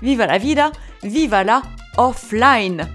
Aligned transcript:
viva 0.00 0.26
la 0.26 0.38
vida, 0.38 0.72
viva 1.02 1.44
la 1.44 1.62
offline. 1.96 2.86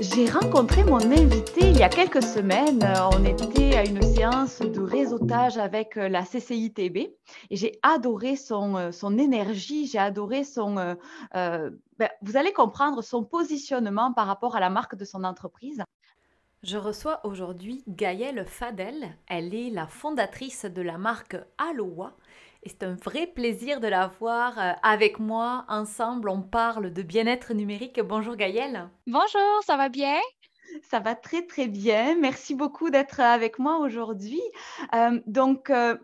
J'ai 0.00 0.30
rencontré 0.30 0.84
mon 0.84 0.98
invité 0.98 1.60
il 1.60 1.78
y 1.78 1.82
a 1.82 1.88
quelques 1.88 2.22
semaines. 2.22 2.86
On 3.12 3.24
était 3.24 3.76
à 3.76 3.84
une 3.84 4.02
séance 4.02 4.60
de 4.60 4.80
réseautage 4.80 5.56
avec 5.58 5.96
la 5.96 6.22
CCITB 6.22 7.08
et 7.52 7.56
j'ai 7.56 7.78
adoré 7.82 8.34
son, 8.34 8.76
euh, 8.76 8.92
son 8.92 9.18
énergie, 9.18 9.86
j'ai 9.86 9.98
adoré 9.98 10.42
son... 10.42 10.96
Euh, 11.34 11.70
ben, 11.98 12.08
vous 12.22 12.38
allez 12.38 12.52
comprendre 12.52 13.02
son 13.02 13.22
positionnement 13.24 14.14
par 14.14 14.26
rapport 14.26 14.56
à 14.56 14.60
la 14.60 14.70
marque 14.70 14.96
de 14.96 15.04
son 15.04 15.22
entreprise. 15.22 15.84
Je 16.62 16.78
reçois 16.78 17.20
aujourd'hui 17.26 17.84
Gaëlle 17.86 18.46
Fadel. 18.46 19.18
Elle 19.28 19.54
est 19.54 19.68
la 19.68 19.86
fondatrice 19.86 20.64
de 20.64 20.80
la 20.80 20.96
marque 20.96 21.36
Aloha 21.58 22.14
et 22.62 22.70
c'est 22.70 22.84
un 22.84 22.94
vrai 22.94 23.26
plaisir 23.26 23.80
de 23.80 23.88
la 23.88 24.06
voir 24.06 24.58
euh, 24.58 24.72
avec 24.82 25.18
moi. 25.18 25.66
Ensemble, 25.68 26.30
on 26.30 26.40
parle 26.40 26.90
de 26.90 27.02
bien-être 27.02 27.52
numérique. 27.52 28.00
Bonjour 28.00 28.34
Gaëlle. 28.34 28.88
Bonjour, 29.06 29.62
ça 29.66 29.76
va 29.76 29.90
bien? 29.90 30.18
Ça 30.88 31.00
va 31.00 31.14
très 31.14 31.44
très 31.44 31.68
bien. 31.68 32.16
Merci 32.18 32.54
beaucoup 32.54 32.88
d'être 32.88 33.20
avec 33.20 33.58
moi 33.58 33.76
aujourd'hui. 33.78 34.40
Euh, 34.94 35.20
donc, 35.26 35.68
euh, 35.68 35.98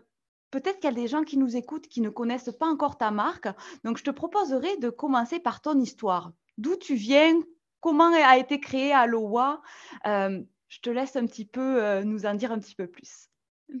peut-être 0.51 0.79
qu'il 0.79 0.89
y 0.89 0.93
a 0.93 0.95
des 0.95 1.07
gens 1.07 1.23
qui 1.23 1.37
nous 1.37 1.55
écoutent 1.55 1.87
qui 1.87 2.01
ne 2.01 2.09
connaissent 2.09 2.51
pas 2.59 2.67
encore 2.67 2.97
ta 2.97 3.11
marque. 3.11 3.47
Donc, 3.83 3.97
je 3.97 4.03
te 4.03 4.11
proposerai 4.11 4.77
de 4.77 4.89
commencer 4.89 5.39
par 5.39 5.61
ton 5.61 5.79
histoire. 5.79 6.31
D'où 6.57 6.75
tu 6.75 6.95
viens? 6.95 7.39
Comment 7.81 8.11
a 8.13 8.37
été 8.37 8.59
créé 8.59 8.91
Aloha? 8.93 9.61
Je 10.05 10.79
te 10.81 10.89
laisse 10.89 11.15
un 11.15 11.25
petit 11.25 11.45
peu 11.45 12.03
nous 12.03 12.25
en 12.25 12.33
dire 12.33 12.51
un 12.51 12.59
petit 12.59 12.75
peu 12.75 12.87
plus. 12.87 13.29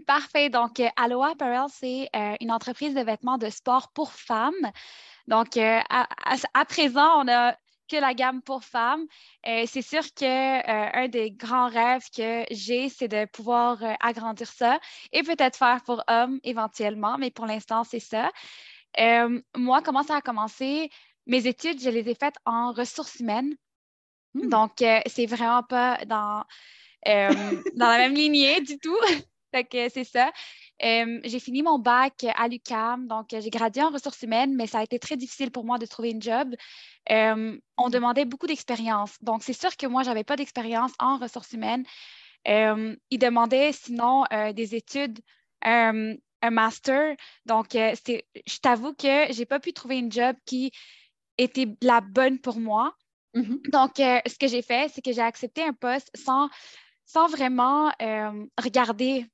Parfait. 0.05 0.49
Donc, 0.49 0.79
euh, 0.79 0.87
Aloha 0.95 1.31
Apparel, 1.31 1.67
c'est 1.69 2.09
euh, 2.15 2.35
une 2.41 2.51
entreprise 2.51 2.93
de 2.93 3.01
vêtements 3.01 3.37
de 3.37 3.49
sport 3.49 3.91
pour 3.91 4.11
femmes. 4.13 4.71
Donc, 5.27 5.57
euh, 5.57 5.79
à, 5.89 6.65
présent, 6.65 7.23
on 7.23 7.27
a 7.27 7.55
que 7.89 7.97
la 7.97 8.13
gamme 8.13 8.41
pour 8.41 8.63
femmes. 8.63 9.05
c'est 9.43 9.81
sûr 9.81 10.03
qu'un 10.13 11.07
des 11.07 11.31
grands 11.31 11.69
rêves 11.69 12.05
que 12.15 12.45
j'ai, 12.51 12.89
c'est 12.89 13.07
de 13.07 13.25
pouvoir 13.25 13.79
agrandir 13.99 14.47
ça 14.47 14.79
et 15.11 15.23
peut-être 15.23 15.57
faire 15.57 15.81
pour 15.85 16.03
hommes 16.07 16.39
éventuellement, 16.43 17.17
mais 17.17 17.31
pour 17.31 17.45
l'instant, 17.45 17.83
c'est 17.83 17.99
ça. 17.99 18.31
moi, 19.55 19.81
comment 19.81 20.03
ça 20.03 20.17
a 20.17 20.21
commencé? 20.21 20.89
Mes 21.25 21.45
études, 21.47 21.81
je 21.81 21.89
les 21.89 22.09
ai 22.09 22.15
faites 22.15 22.37
en 22.45 22.71
ressources 22.71 23.19
humaines. 23.19 23.55
Hmm. 24.33 24.49
Donc, 24.49 24.71
c'est 25.07 25.25
vraiment 25.25 25.63
pas 25.63 25.97
dans, 26.05 26.43
dans 27.05 27.89
la 27.89 27.97
même 27.97 28.15
lignée 28.15 28.61
du 28.61 28.77
tout. 28.79 28.97
Que 29.71 29.89
c'est 29.89 30.03
ça. 30.03 30.31
J'ai 30.81 31.39
fini 31.39 31.61
mon 31.61 31.79
bac 31.79 32.25
à 32.35 32.47
l'UCAM, 32.47 33.07
donc 33.07 33.27
j'ai 33.31 33.49
gradué 33.49 33.83
en 33.83 33.89
ressources 33.89 34.21
humaines, 34.21 34.55
mais 34.55 34.67
ça 34.67 34.79
a 34.79 34.83
été 34.83 34.99
très 34.99 35.17
difficile 35.17 35.51
pour 35.51 35.65
moi 35.65 35.77
de 35.77 35.85
trouver 35.85 36.11
une 36.11 36.21
job. 36.21 36.55
on 37.09 37.15
mmh. 37.15 37.91
demandait 37.91 38.25
beaucoup 38.25 38.47
d'expérience. 38.47 39.17
Donc, 39.21 39.43
c'est 39.43 39.53
sûr 39.53 39.75
que 39.75 39.87
moi, 39.87 40.03
je 40.03 40.09
n'avais 40.09 40.23
pas 40.23 40.35
d'expérience 40.35 40.91
en 40.99 41.17
ressources 41.17 41.51
humaines. 41.51 41.83
ils 42.45 43.19
demandaient 43.19 43.71
sinon 43.73 44.23
euh, 44.31 44.53
des 44.53 44.75
études, 44.75 45.19
un 45.61 46.51
master. 46.51 47.15
Donc, 47.45 47.75
euh, 47.75 47.93
je 48.05 48.59
t'avoue 48.61 48.93
que 48.93 49.33
je 49.33 49.39
n'ai 49.39 49.45
pas 49.45 49.59
pu 49.59 49.73
trouver 49.73 49.97
une 49.97 50.11
job 50.11 50.35
qui 50.45 50.71
était 51.37 51.67
la 51.81 52.01
bonne 52.01 52.39
pour 52.39 52.59
moi. 52.59 52.95
Mmh 53.33 53.57
donc, 53.71 53.99
euh, 53.99 54.19
ce 54.25 54.37
que 54.39 54.47
j'ai 54.47 54.61
fait, 54.61 54.89
c'est 54.93 55.01
que 55.01 55.11
j'ai 55.11 55.21
accepté 55.21 55.61
un 55.63 55.73
poste 55.73 56.09
sans, 56.15 56.49
sans 57.05 57.27
vraiment 57.27 57.91
regarder 58.57 59.25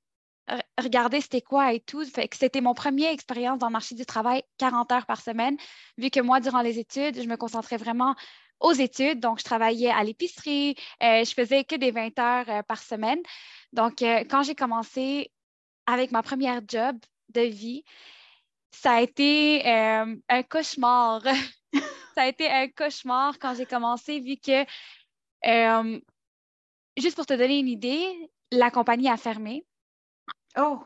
regarder 0.77 1.21
c'était 1.21 1.41
quoi 1.41 1.73
et 1.73 1.79
tout. 1.79 2.03
C'était 2.03 2.61
mon 2.61 2.73
première 2.73 3.11
expérience 3.11 3.59
dans 3.59 3.67
le 3.67 3.73
marché 3.73 3.95
du 3.95 4.05
travail, 4.05 4.43
40 4.57 4.91
heures 4.91 5.05
par 5.05 5.21
semaine, 5.21 5.57
vu 5.97 6.09
que 6.09 6.19
moi, 6.19 6.39
durant 6.39 6.61
les 6.61 6.79
études, 6.79 7.21
je 7.21 7.27
me 7.27 7.37
concentrais 7.37 7.77
vraiment 7.77 8.15
aux 8.59 8.73
études. 8.73 9.19
Donc, 9.19 9.39
je 9.39 9.43
travaillais 9.43 9.91
à 9.91 10.03
l'épicerie, 10.03 10.75
euh, 11.03 11.23
je 11.23 11.33
faisais 11.33 11.63
que 11.63 11.75
des 11.75 11.91
20 11.91 12.19
heures 12.19 12.49
euh, 12.49 12.63
par 12.63 12.81
semaine. 12.81 13.19
Donc, 13.73 14.01
euh, 14.01 14.23
quand 14.29 14.43
j'ai 14.43 14.55
commencé 14.55 15.31
avec 15.85 16.11
ma 16.11 16.23
première 16.23 16.61
job 16.67 16.97
de 17.29 17.41
vie, 17.41 17.83
ça 18.71 18.93
a 18.93 19.01
été 19.01 19.63
un 19.65 20.43
cauchemar. 20.43 21.21
ça 22.15 22.23
a 22.23 22.27
été 22.27 22.49
un 22.49 22.67
cauchemar 22.67 23.39
quand 23.39 23.55
j'ai 23.55 23.65
commencé, 23.65 24.19
vu 24.19 24.35
que, 24.37 24.65
juste 26.97 27.15
pour 27.15 27.25
te 27.25 27.33
donner 27.33 27.59
une 27.59 27.69
idée, 27.69 28.29
la 28.51 28.71
compagnie 28.71 29.09
a 29.09 29.17
fermé. 29.17 29.65
Oh! 30.57 30.79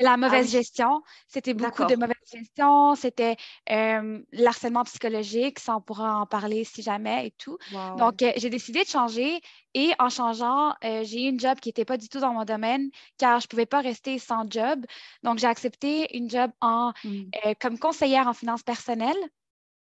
La 0.00 0.12
ah 0.12 0.16
mauvaise 0.16 0.48
gestion, 0.48 1.02
c'était 1.26 1.54
beaucoup 1.54 1.84
de 1.84 1.96
mauvaise 1.96 2.14
gestion, 2.32 2.94
c'était 2.94 3.36
euh, 3.68 4.20
l'harcèlement 4.30 4.84
psychologique, 4.84 5.58
ça 5.58 5.76
on 5.76 5.80
pourra 5.80 6.20
en 6.20 6.26
parler 6.26 6.62
si 6.62 6.82
jamais 6.82 7.26
et 7.26 7.30
tout. 7.32 7.58
Donc, 7.96 8.22
euh, 8.22 8.30
j'ai 8.36 8.48
décidé 8.48 8.84
de 8.84 8.88
changer 8.88 9.40
et 9.74 9.90
en 9.98 10.08
changeant, 10.08 10.72
euh, 10.84 11.02
j'ai 11.02 11.24
eu 11.24 11.28
une 11.30 11.40
job 11.40 11.58
qui 11.58 11.70
n'était 11.70 11.84
pas 11.84 11.96
du 11.96 12.08
tout 12.08 12.20
dans 12.20 12.32
mon 12.32 12.44
domaine 12.44 12.90
car 13.18 13.40
je 13.40 13.46
ne 13.46 13.48
pouvais 13.48 13.66
pas 13.66 13.80
rester 13.80 14.20
sans 14.20 14.48
job. 14.48 14.86
Donc, 15.24 15.38
j'ai 15.38 15.48
accepté 15.48 16.16
une 16.16 16.30
job 16.30 16.52
en, 16.60 16.92
hmm. 17.02 17.30
comme 17.60 17.76
conseillère 17.76 18.28
en 18.28 18.34
finances 18.34 18.62
personnelles. 18.62 19.16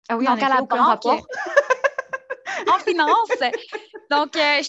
Ah 0.09 0.17
oui, 0.17 0.25
Donc, 0.25 0.43
à 0.43 0.49
la 0.49 0.63
banque. 0.63 1.23
En 2.71 2.79
finance. 2.79 3.29
Donc, 4.11 4.37
euh, 4.37 4.61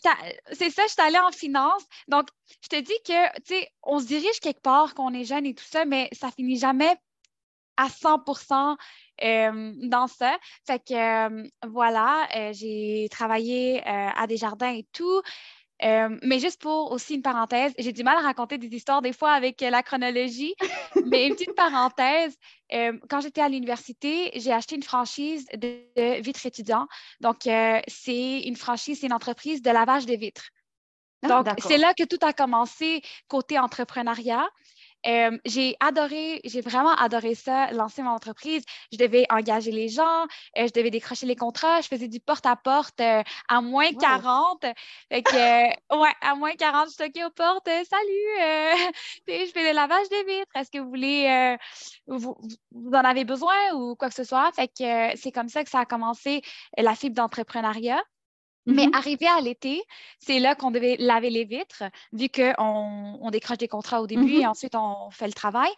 c'est 0.52 0.70
ça, 0.70 0.84
je 0.88 0.92
suis 0.92 1.02
allée 1.02 1.20
en 1.20 1.32
finance. 1.32 1.84
Donc, 2.08 2.28
je 2.62 2.68
te 2.70 2.80
dis 2.80 2.94
que, 3.06 3.40
tu 3.42 3.56
sais, 3.56 3.70
on 3.84 4.00
se 4.00 4.06
dirige 4.06 4.40
quelque 4.40 4.62
part 4.62 4.94
quand 4.94 5.12
on 5.12 5.14
est 5.14 5.26
jeune 5.26 5.46
et 5.46 5.54
tout 5.54 5.66
ça, 5.66 5.86
mais 5.86 6.10
ça 6.12 6.32
finit 6.32 6.58
jamais 6.58 6.96
à 7.78 7.88
100% 7.88 8.78
euh, 9.24 9.74
dans 9.84 10.08
ça. 10.08 10.38
Fait 10.68 10.80
que, 10.80 10.94
euh, 10.94 11.48
voilà, 11.68 12.28
j'ai 12.52 13.08
travaillé 13.10 13.82
à 13.86 14.28
Desjardins 14.28 14.74
et 14.74 14.86
tout. 14.92 15.22
Euh, 15.84 16.18
mais 16.22 16.40
juste 16.40 16.62
pour 16.62 16.92
aussi 16.92 17.16
une 17.16 17.22
parenthèse, 17.22 17.74
j'ai 17.78 17.92
du 17.92 18.04
mal 18.04 18.18
à 18.18 18.22
raconter 18.22 18.58
des 18.58 18.68
histoires 18.68 19.02
des 19.02 19.14
fois 19.14 19.32
avec 19.32 19.64
euh, 19.64 19.70
la 19.70 19.82
chronologie, 19.82 20.54
mais 21.06 21.28
une 21.28 21.34
petite 21.34 21.56
parenthèse, 21.56 22.36
euh, 22.74 22.98
quand 23.10 23.22
j'étais 23.22 23.42
à 23.42 23.50
l'université, 23.50 24.32
j'ai 24.36 24.52
acheté 24.52 24.76
une 24.76 24.84
franchise 24.84 25.46
de, 25.58 26.22
vitres 26.22 26.46
étudiants. 26.46 26.88
Donc, 27.20 27.38
c'est 27.44 28.42
une 28.42 28.56
franchise, 28.56 29.00
c'est 29.02 29.08
une 29.08 29.14
entreprise 29.14 29.62
de 29.62 29.72
lavage 29.72 30.06
de 30.06 30.16
vitres. 30.16 30.50
Ah, 31.24 31.44
Donc, 31.44 31.48
c'est 31.60 31.78
là 31.78 31.94
que 31.98 32.04
tout 32.04 32.24
a 32.26 32.34
commencé 32.34 33.02
côté 33.28 33.60
entrepreneuriat. 33.60 34.48
Euh, 35.08 35.38
j'ai 35.46 35.76
adoré, 35.80 36.42
j'ai 36.46 36.62
vraiment 36.62 36.94
adoré 36.96 37.36
ça, 37.36 37.72
lancer 37.72 38.02
mon 38.02 38.12
entreprise. 38.12 38.64
Je 38.92 38.98
devais 38.98 39.26
engager 39.30 39.72
les 39.72 39.90
gens, 39.90 40.24
euh, 40.58 40.68
je 40.68 40.74
devais 40.74 40.92
décrocher 40.92 41.26
les 41.26 41.36
contrats, 41.36 41.82
je 41.82 41.88
faisais 41.88 42.08
du 42.08 42.20
porte-à-porte 42.20 43.00
euh, 43.02 43.24
à 43.48 43.62
moins 43.62 43.92
40. 43.94 44.66
Fait 45.10 45.24
que, 45.24 45.98
ouais, 46.00 46.14
à 46.22 46.36
moins 46.36 46.54
40, 46.54 46.90
je 46.92 47.04
toquais 47.04 47.24
aux 47.24 47.32
portes. 47.32 47.66
Salut, 47.68 48.92
je 49.28 49.52
fais 49.54 49.70
le 49.70 49.76
lavage 49.76 50.10
des 50.10 50.24
vitres. 50.24 50.52
Est-ce 50.56 50.72
que 50.72 50.80
vous 50.80 50.90
voulez, 50.90 51.58
vous, 52.08 52.38
vous, 52.72 52.92
en 52.92 53.04
avez 53.04 53.26
besoin 53.26 53.56
ou 53.74 53.96
quoi 53.96 54.10
que 54.10 54.16
ce 54.16 54.24
soit? 54.24 54.52
Fait 54.54 54.68
que 54.68 55.18
c'est 55.18 55.32
comme 55.32 55.50
ça 55.50 55.64
que 55.64 55.70
ça 55.70 55.80
a 55.80 55.86
commencé 55.86 56.42
la 56.78 56.96
fibre 56.96 57.16
d'entrepreneuriat. 57.16 58.02
Mais 58.66 58.86
mm-hmm. 58.86 58.96
arrivé 58.96 59.28
à 59.28 59.42
l'été, 59.42 59.82
c'est 60.20 60.40
là 60.40 60.56
qu'on 60.56 60.72
devait 60.72 60.96
laver 61.00 61.30
les 61.30 61.46
vitres, 61.46 61.84
vu 62.14 62.30
qu'on 62.30 63.20
on 63.20 63.32
décroche 63.32 63.58
des 63.58 63.68
contrats 63.68 64.02
au 64.02 64.08
début 64.08 64.36
et 64.36 64.42
mm-hmm. 64.42 64.48
ensuite 64.48 64.76
on 64.76 65.10
fait 65.10 65.28
le 65.28 65.34
travail. 65.34 65.72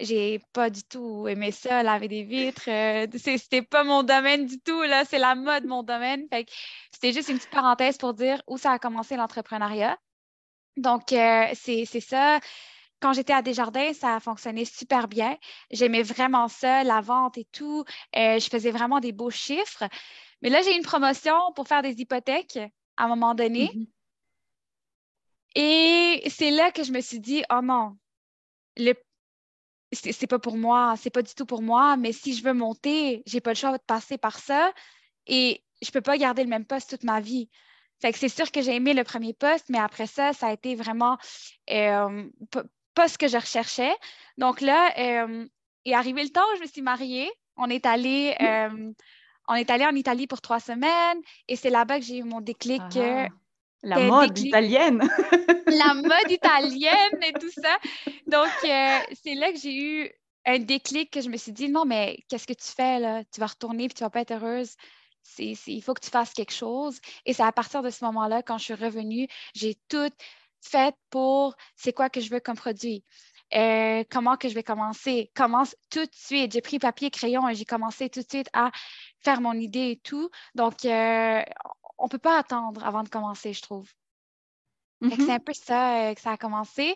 J'ai 0.00 0.40
pas 0.52 0.70
du 0.70 0.82
tout 0.82 1.28
aimé 1.28 1.52
ça, 1.52 1.82
laver 1.84 2.08
des 2.08 2.24
vitres. 2.24 2.68
Euh, 2.68 3.06
c'était 3.16 3.62
pas 3.62 3.84
mon 3.84 4.02
domaine 4.02 4.46
du 4.46 4.58
tout, 4.60 4.82
là. 4.82 5.04
C'est 5.04 5.18
la 5.18 5.36
mode, 5.36 5.66
mon 5.66 5.84
domaine. 5.84 6.26
c'était 6.92 7.12
juste 7.12 7.28
une 7.28 7.36
petite 7.36 7.50
parenthèse 7.50 7.96
pour 7.96 8.12
dire 8.12 8.42
où 8.48 8.58
ça 8.58 8.72
a 8.72 8.78
commencé 8.80 9.14
l'entrepreneuriat. 9.14 9.96
Donc, 10.76 11.12
euh, 11.12 11.46
c'est 11.54 11.84
ça. 12.00 12.40
Quand 13.00 13.12
j'étais 13.12 13.34
à 13.34 13.42
Desjardins, 13.42 13.92
ça 13.92 14.16
a 14.16 14.20
fonctionné 14.20 14.64
super 14.64 15.06
bien. 15.08 15.36
J'aimais 15.70 16.02
vraiment 16.02 16.48
ça, 16.48 16.82
la 16.82 17.00
vente 17.00 17.38
et 17.38 17.46
tout. 17.52 17.84
Euh, 18.16 18.38
je 18.40 18.48
faisais 18.48 18.70
vraiment 18.72 18.98
des 18.98 19.12
beaux 19.12 19.30
chiffres. 19.30 19.84
Mais 20.44 20.50
là, 20.50 20.62
j'ai 20.62 20.74
eu 20.74 20.76
une 20.76 20.82
promotion 20.82 21.52
pour 21.56 21.66
faire 21.66 21.82
des 21.82 22.00
hypothèques 22.00 22.58
à 22.96 23.04
un 23.04 23.08
moment 23.08 23.34
donné. 23.34 23.66
Mm-hmm. 23.66 23.86
Et 25.56 26.30
c'est 26.30 26.50
là 26.50 26.70
que 26.70 26.84
je 26.84 26.92
me 26.92 27.00
suis 27.00 27.18
dit, 27.18 27.42
oh 27.50 27.62
non, 27.62 27.96
le... 28.76 28.94
c'est 29.92 30.26
pas 30.26 30.38
pour 30.38 30.56
moi, 30.56 30.94
c'est 30.98 31.10
pas 31.10 31.22
du 31.22 31.34
tout 31.34 31.46
pour 31.46 31.62
moi, 31.62 31.96
mais 31.96 32.12
si 32.12 32.34
je 32.34 32.44
veux 32.44 32.52
monter, 32.52 33.22
j'ai 33.26 33.40
pas 33.40 33.52
le 33.52 33.56
choix 33.56 33.72
de 33.72 33.82
passer 33.84 34.18
par 34.18 34.38
ça 34.38 34.72
et 35.26 35.64
je 35.80 35.90
peux 35.90 36.00
pas 36.00 36.18
garder 36.18 36.44
le 36.44 36.50
même 36.50 36.66
poste 36.66 36.90
toute 36.90 37.04
ma 37.04 37.20
vie. 37.20 37.48
Fait 38.02 38.12
que 38.12 38.18
c'est 38.18 38.28
sûr 38.28 38.50
que 38.50 38.60
j'ai 38.60 38.74
aimé 38.74 38.92
le 38.92 39.04
premier 39.04 39.32
poste, 39.32 39.70
mais 39.70 39.78
après 39.78 40.06
ça, 40.06 40.32
ça 40.32 40.48
a 40.48 40.52
été 40.52 40.74
vraiment 40.74 41.16
euh, 41.70 42.28
pas 42.94 43.08
ce 43.08 43.16
que 43.16 43.28
je 43.28 43.38
recherchais. 43.38 43.94
Donc 44.36 44.60
là, 44.60 44.92
euh, 44.98 45.46
est 45.84 45.94
arrivé 45.94 46.22
le 46.22 46.30
temps 46.30 46.44
où 46.52 46.56
je 46.56 46.62
me 46.62 46.66
suis 46.66 46.82
mariée. 46.82 47.30
On 47.56 47.70
est 47.70 47.86
allé, 47.86 48.34
euh, 48.40 48.92
on 49.48 49.54
est 49.54 49.70
allé 49.70 49.84
en 49.84 49.94
Italie 49.94 50.26
pour 50.26 50.40
trois 50.40 50.60
semaines 50.60 51.20
et 51.48 51.56
c'est 51.56 51.70
là-bas 51.70 51.98
que 51.98 52.04
j'ai 52.04 52.18
eu 52.18 52.24
mon 52.24 52.40
déclic. 52.40 52.82
Ah. 52.96 53.28
La 53.82 54.00
mode 54.00 54.38
italienne. 54.38 55.02
la 55.66 55.94
mode 55.94 56.30
italienne 56.30 57.22
et 57.22 57.32
tout 57.34 57.50
ça. 57.50 57.76
Donc, 58.26 58.48
euh, 58.64 58.98
c'est 59.22 59.34
là 59.34 59.52
que 59.52 59.58
j'ai 59.58 59.76
eu 59.76 60.10
un 60.46 60.58
déclic 60.58 61.10
que 61.10 61.20
je 61.20 61.28
me 61.28 61.36
suis 61.36 61.52
dit, 61.52 61.68
non, 61.68 61.84
mais 61.84 62.18
qu'est-ce 62.28 62.46
que 62.46 62.54
tu 62.54 62.66
fais 62.74 62.98
là? 62.98 63.22
Tu 63.32 63.40
vas 63.40 63.46
retourner 63.46 63.84
et 63.84 63.88
tu 63.88 64.02
vas 64.02 64.10
pas 64.10 64.20
être 64.20 64.32
heureuse. 64.32 64.74
il 65.38 65.82
faut 65.82 65.94
que 65.94 66.04
tu 66.04 66.10
fasses 66.10 66.32
quelque 66.32 66.52
chose. 66.52 66.98
Et 67.26 67.32
c'est 67.34 67.42
à 67.42 67.52
partir 67.52 67.82
de 67.82 67.90
ce 67.90 68.04
moment-là, 68.06 68.42
quand 68.42 68.58
je 68.58 68.64
suis 68.64 68.74
revenue, 68.74 69.28
j'ai 69.54 69.76
tout 69.88 70.12
fait 70.62 70.94
pour 71.10 71.54
c'est 71.76 71.92
quoi 71.92 72.08
que 72.08 72.20
je 72.20 72.30
veux 72.30 72.40
comme 72.40 72.56
produit. 72.56 73.04
Euh, 73.54 74.02
comment 74.10 74.36
que 74.36 74.48
je 74.48 74.54
vais 74.54 74.62
commencer? 74.62 75.30
Commence 75.34 75.76
tout 75.90 76.04
de 76.04 76.14
suite. 76.14 76.52
J'ai 76.52 76.60
pris 76.60 76.78
papier, 76.78 77.10
crayon 77.10 77.48
et 77.48 77.54
j'ai 77.54 77.64
commencé 77.64 78.08
tout 78.08 78.20
de 78.20 78.28
suite 78.28 78.48
à 78.52 78.70
faire 79.24 79.40
mon 79.40 79.54
idée 79.54 79.90
et 79.92 79.96
tout. 79.96 80.30
Donc, 80.54 80.84
euh, 80.84 81.42
on 81.98 82.04
ne 82.04 82.08
peut 82.08 82.18
pas 82.18 82.38
attendre 82.38 82.84
avant 82.84 83.02
de 83.02 83.08
commencer, 83.08 83.52
je 83.52 83.62
trouve. 83.62 83.90
C'est 85.02 85.08
mm-hmm. 85.08 85.30
un 85.30 85.38
peu 85.38 85.52
ça 85.52 86.08
euh, 86.08 86.14
que 86.14 86.20
ça 86.20 86.32
a 86.32 86.36
commencé. 86.36 86.94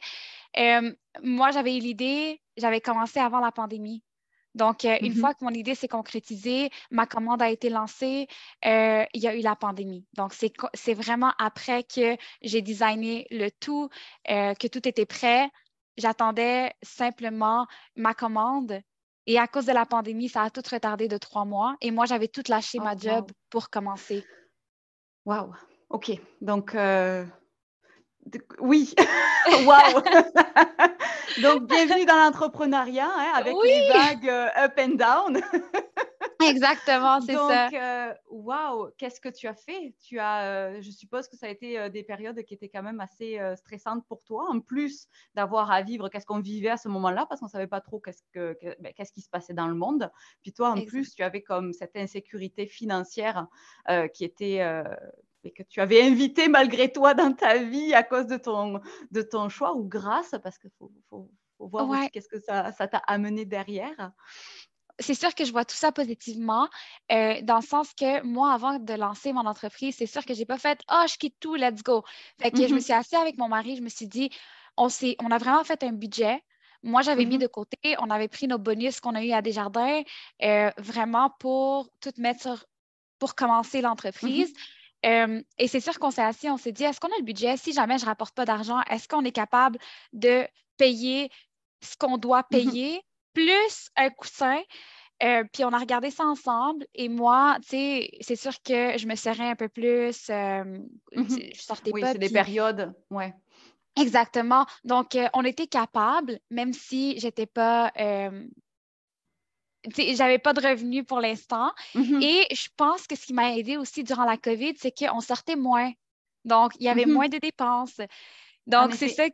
Euh, 0.57 0.93
moi, 1.23 1.51
j'avais 1.51 1.77
eu 1.77 1.81
l'idée, 1.81 2.41
j'avais 2.57 2.81
commencé 2.81 3.19
avant 3.21 3.41
la 3.41 3.53
pandémie. 3.53 4.03
Donc, 4.55 4.85
euh, 4.85 4.97
une 5.03 5.13
mm-hmm. 5.13 5.21
fois 5.21 5.35
que 5.35 5.45
mon 5.45 5.51
idée 5.51 5.75
s'est 5.75 5.89
concrétisée, 5.89 6.71
ma 6.91 7.07
commande 7.07 7.43
a 7.43 7.51
été 7.51 7.69
lancée, 7.69 8.27
il 8.65 9.07
y 9.15 9.29
a 9.29 9.35
eu 9.35 9.41
la 9.41 9.57
pandémie. 9.57 10.07
Donc, 10.17 10.35
c'est 10.75 10.95
vraiment 10.95 11.33
après 11.39 11.85
que 11.85 12.17
j'ai 12.43 12.63
designé 12.63 13.27
le 13.31 13.51
tout, 13.51 13.89
que 14.27 14.67
tout 14.67 14.89
était 14.89 15.07
prêt. 15.07 15.51
J'attendais 15.97 16.73
simplement 16.83 17.67
ma 17.95 18.15
commande. 18.15 18.81
Et 19.31 19.39
à 19.39 19.47
cause 19.47 19.67
de 19.67 19.73
la 19.73 19.85
pandémie, 19.85 20.31
ça 20.31 20.45
a 20.45 20.51
tout 20.51 20.63
retardé 20.73 21.07
de 21.07 21.19
trois 21.19 21.45
mois. 21.45 21.77
Et 21.83 21.91
moi, 21.91 22.07
j'avais 22.07 22.29
tout 22.29 22.43
lâché 22.49 22.79
ma 22.79 22.95
oh, 22.95 22.99
job 22.99 23.31
pour 23.51 23.69
commencer. 23.69 24.25
Waouh, 25.27 25.55
ok. 25.91 26.13
Donc, 26.41 26.75
euh, 26.75 27.27
oui, 28.59 28.95
waouh. 29.67 30.03
Donc, 31.43 31.69
bienvenue 31.69 32.07
dans 32.07 32.17
l'entrepreneuriat 32.17 33.07
hein, 33.07 33.33
avec 33.35 33.55
les 33.63 33.89
vagues 33.91 34.29
euh, 34.31 34.65
up 34.65 34.73
and 34.79 34.95
down. 34.95 35.43
Exactement, 36.43 37.21
c'est 37.21 37.35
ça. 37.35 37.65
Donc, 37.69 37.75
euh, 37.75 38.15
waouh, 38.29 38.91
qu'est-ce 38.97 39.21
que 39.21 39.29
tu 39.29 39.47
as 39.47 39.55
fait? 39.55 39.95
Tu 40.01 40.19
as, 40.19 40.81
je 40.81 40.91
suppose 40.91 41.29
que 41.29 41.37
ça 41.37 41.47
a 41.47 41.49
été 41.49 41.91
des 41.91 42.03
périodes 42.03 42.43
qui 42.45 42.55
étaient 42.55 42.69
quand 42.69 42.83
même 42.83 43.01
assez 43.01 43.41
stressantes 43.57 44.07
pour 44.07 44.23
toi, 44.23 44.47
en 44.49 44.61
plus 44.61 45.09
d'avoir 45.35 45.71
à 45.71 45.83
vivre 45.83 46.09
qu'est-ce 46.09 46.27
qu'on 46.27 46.41
vivait 46.41 46.71
à 46.71 46.77
ce 46.77 46.89
moment-là, 46.89 47.27
parce 47.27 47.41
qu'on 47.41 47.47
ne 47.47 47.51
savait 47.51 47.67
pas 47.67 47.81
trop 47.81 48.01
qu'est-ce, 48.01 48.23
que, 48.33 48.57
ben, 48.81 48.93
qu'est-ce 48.95 49.13
qui 49.13 49.21
se 49.21 49.29
passait 49.29 49.55
dans 49.55 49.69
le 49.69 49.75
monde. 49.75 50.11
Puis 50.43 50.53
toi, 50.53 50.71
en 50.71 50.85
plus, 50.85 51.15
tu 51.15 51.23
avais 51.23 51.43
comme 51.43 51.73
cette 51.73 51.97
insécurité 51.97 52.67
financière 52.67 53.47
qui 54.15 54.25
était 54.25 54.63
et 55.45 55.53
que 55.53 55.63
tu 55.63 55.81
avais 55.81 56.03
invité 56.03 56.49
malgré 56.49 56.93
toi 56.93 57.15
dans 57.15 57.33
ta 57.33 57.59
vie 57.59 57.95
à 57.95 58.03
cause 58.03 58.27
de 58.27 58.37
ton, 58.37 58.81
de 59.11 59.23
ton 59.23 59.49
choix 59.49 59.75
ou 59.75 59.85
grâce, 59.85 60.35
parce 60.43 60.59
qu'il 60.59 60.71
faut, 60.79 60.93
faut, 61.09 61.31
voir 61.59 62.11
qu'est-ce 62.13 62.29
que 62.29 62.41
ça, 62.41 62.73
ça 62.73 62.89
t'a 62.89 62.99
amené 62.99 63.45
derrière. 63.45 64.13
C'est 65.01 65.15
sûr 65.15 65.35
que 65.35 65.45
je 65.45 65.53
vois 65.53 65.65
tout 65.65 65.77
ça 65.77 65.93
positivement, 65.93 66.69
euh, 67.13 67.41
dans 67.43 67.57
le 67.57 67.63
sens 67.63 67.93
que 67.95 68.23
moi, 68.23 68.53
avant 68.53 68.79
de 68.79 68.95
lancer 68.95 69.33
mon 69.33 69.47
entreprise, 69.47 69.95
c'est 69.97 70.07
sûr 70.07 70.25
que 70.25 70.35
j'ai 70.35 70.45
pas 70.45 70.59
fait 70.59 70.81
oh, 70.91 71.05
je 71.09 71.17
quitte 71.17 71.37
tout, 71.41 71.55
let's 71.55 71.83
go. 71.83 72.03
Fait 72.41 72.51
que 72.51 72.67
je 72.67 72.75
me 72.75 72.79
mm-hmm. 72.79 72.83
suis 72.83 72.93
assise 72.93 73.15
avec 73.15 73.39
mon 73.39 73.49
mari, 73.49 73.77
je 73.77 73.83
me 73.83 73.89
suis 73.89 74.09
dit 74.09 74.31
on, 74.77 74.89
on 75.21 75.31
a 75.31 75.39
vraiment 75.39 75.65
fait 75.65 75.83
un 75.85 75.93
budget. 75.93 76.43
Moi, 76.83 77.03
j'avais 77.03 77.25
mis 77.25 77.37
mm-hmm. 77.37 77.43
de 77.43 77.47
côté, 77.47 77.97
on 77.99 78.11
avait 78.11 78.29
pris 78.29 78.47
nos 78.47 78.59
bonus 78.59 79.01
qu'on 79.01 79.15
a 79.15 79.25
eu 79.25 79.33
à 79.33 79.43
Desjardins, 79.43 80.03
euh, 80.43 80.71
vraiment 80.79 81.31
pour 81.39 81.89
tout 82.01 82.13
mettre 82.19 82.67
pour 83.19 83.35
commencer 83.35 83.81
l'entreprise. 83.81 84.53
Mm-hmm 84.53 84.75
et 85.05 85.69
c'est 85.69 85.81
sûr 85.81 85.99
qu'on 85.99 86.11
s'est 86.11 86.23
assis, 86.23 86.51
on 86.51 86.57
s'est 86.57 86.73
dit, 86.73 86.85
est-ce 86.85 87.01
qu'on 87.01 87.09
a 87.09 87.19
le 87.19 87.25
budget? 87.25 87.57
Si 87.57 87.73
jamais 87.73 87.99
je 87.99 88.05
ne 88.05 88.09
rapporte 88.09 88.35
pas 88.35 88.45
d'argent, 88.45 88.81
est-ce 88.91 89.09
qu'on 89.09 89.25
est 89.25 89.33
capable 89.33 89.79
de 90.13 90.47
payer 90.77 91.31
ce 91.83 91.97
qu'on 91.97 92.19
doit 92.19 92.43
payer? 92.45 93.01
Plus 93.39 93.91
un 93.97 94.11
coussin? 94.11 94.61
Euh, 95.23 95.43
puis 95.53 95.65
on 95.65 95.73
a 95.73 95.79
regardé 95.79 96.11
ça 96.11 96.25
ensemble 96.25 96.87
et 96.95 97.09
moi, 97.09 97.57
tu 97.63 97.71
sais, 97.71 98.11
c'est 98.21 98.37
sûr 98.37 98.53
que 98.63 98.97
je 98.97 99.07
me 99.07 99.17
serais 99.17 99.49
un 99.49 99.57
peu 99.57 99.69
plus. 99.69 100.29
Mmh 100.29 100.87
je 101.13 101.61
sortais 101.61 101.91
oui, 101.93 102.03
c'est 102.05 102.19
des 102.19 102.29
périodes, 102.29 102.95
ouais. 103.11 103.35
Exactement. 104.01 104.65
Donc, 104.85 105.17
euh, 105.17 105.29
on 105.35 105.45
était 105.45 105.67
capable, 105.67 106.39
même 106.51 106.73
si 106.73 107.19
j'étais 107.19 107.47
pas 107.47 107.91
j'avais 109.97 110.39
pas 110.39 110.53
de 110.53 110.61
revenus 110.61 111.05
pour 111.07 111.21
l'instant. 111.21 111.73
Mm-hmm. 111.95 112.23
Et 112.23 112.55
je 112.55 112.69
pense 112.77 113.07
que 113.07 113.17
ce 113.17 113.27
qui 113.27 113.33
m'a 113.33 113.57
aidé 113.57 113.77
aussi 113.77 114.05
durant 114.05 114.25
la 114.25 114.37
COVID, 114.37 114.75
c'est 114.77 114.93
qu'on 114.97 115.21
sortait 115.21 115.57
moins. 115.57 115.93
Donc, 116.45 116.73
il 116.79 116.85
y 116.85 116.89
avait 116.89 117.05
mm-hmm. 117.05 117.13
moins 117.13 117.29
de 117.29 117.39
dépenses. 117.39 118.01
Donc, 118.67 118.95
c'est 118.95 119.09
ça, 119.09 119.25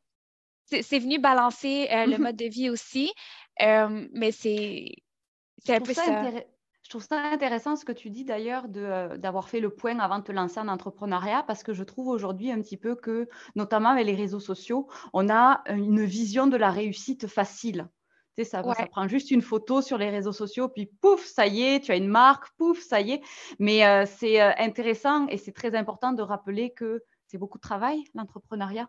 c'est 0.67 0.99
venu 0.99 1.19
balancer 1.19 1.89
euh, 1.91 2.07
le 2.07 2.17
mm-hmm. 2.17 2.23
mode 2.23 2.37
de 2.37 2.47
vie 2.47 2.71
aussi. 2.71 3.13
Euh, 3.63 4.07
mais 4.13 4.33
c'est 4.33 4.91
un 5.69 5.81
peu 5.81 5.95
ça. 5.95 6.31
Je 6.83 6.91
trouve 6.91 7.03
ça 7.03 7.17
intéressant 7.17 7.77
ce 7.77 7.87
que 7.87 7.93
tu 7.93 8.11
dis 8.11 8.25
d'ailleurs 8.25 8.67
euh, 8.77 9.17
d'avoir 9.17 9.49
fait 9.49 9.61
le 9.61 9.71
point 9.71 9.99
avant 10.01 10.19
de 10.19 10.25
te 10.25 10.33
lancer 10.33 10.61
en 10.61 10.69
entrepreneuriat 10.69 11.43
parce 11.47 11.63
que 11.63 11.73
je 11.73 11.83
trouve 11.83 12.09
aujourd'hui 12.09 12.53
un 12.53 12.61
petit 12.61 12.77
peu 12.77 12.95
que, 12.95 13.27
notamment 13.57 13.89
avec 13.89 14.05
les 14.05 14.15
réseaux 14.15 14.41
sociaux, 14.41 14.87
on 15.15 15.31
a 15.31 15.63
une 15.71 16.05
vision 16.05 16.47
de 16.47 16.59
la 16.59 16.71
réussite 16.71 17.27
facile 17.27 17.89
ça, 18.43 18.63
prend 18.91 19.07
juste 19.07 19.31
une 19.31 19.43
photo 19.43 19.81
sur 19.81 19.97
les 19.97 20.11
réseaux 20.11 20.33
sociaux, 20.33 20.69
puis 20.69 20.91
pouf, 21.01 21.25
ça 21.25 21.47
y 21.47 21.63
est, 21.63 21.81
tu 21.81 21.93
as 21.93 21.97
une 21.97 22.09
marque, 22.09 22.49
pouf, 22.57 22.81
ça 22.81 23.01
y 23.01 23.13
est. 23.13 23.23
Mais 23.61 23.87
euh, 23.87 24.05
c'est 24.07 24.41
intéressant 24.41 25.29
et 25.29 25.37
c'est 25.37 25.53
très 25.53 25.77
important 25.77 26.13
de 26.13 26.23
rappeler 26.23 26.73
que 26.73 27.05
c'est 27.27 27.39
beaucoup 27.39 27.59
de 27.59 27.63
travail, 27.63 28.05
l'entrepreneuriat. 28.15 28.89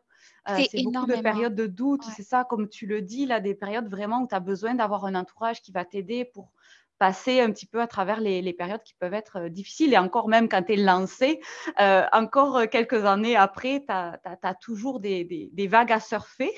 Euh, 0.49 0.63
c'est 0.69 0.83
beaucoup 0.83 1.05
de 1.05 1.21
périodes 1.21 1.55
de 1.55 1.67
doute. 1.67 2.03
C'est 2.15 2.23
ça, 2.23 2.43
comme 2.43 2.67
tu 2.67 2.85
le 2.85 3.01
dis, 3.01 3.25
là, 3.25 3.39
des 3.39 3.55
périodes 3.55 3.89
vraiment 3.89 4.21
où 4.21 4.27
tu 4.27 4.35
as 4.35 4.39
besoin 4.39 4.75
d'avoir 4.75 5.05
un 5.05 5.15
entourage 5.15 5.61
qui 5.61 5.71
va 5.71 5.85
t'aider 5.85 6.25
pour 6.25 6.51
passer 6.97 7.41
un 7.41 7.51
petit 7.51 7.65
peu 7.65 7.81
à 7.81 7.87
travers 7.87 8.19
les, 8.19 8.53
périodes 8.53 8.83
qui 8.83 8.93
peuvent 8.95 9.13
être 9.13 9.49
difficiles. 9.49 9.93
Et 9.93 9.97
encore 9.97 10.27
même 10.29 10.49
quand 10.49 10.63
tu 10.63 10.73
es 10.73 10.77
lancé, 10.77 11.39
encore 11.77 12.69
quelques 12.69 13.05
années 13.05 13.35
après, 13.35 13.83
tu 13.87 13.93
as, 13.93 14.55
toujours 14.61 14.99
des, 14.99 15.49
des, 15.51 15.67
vagues 15.67 15.91
à 15.91 15.99
surfer. 15.99 16.51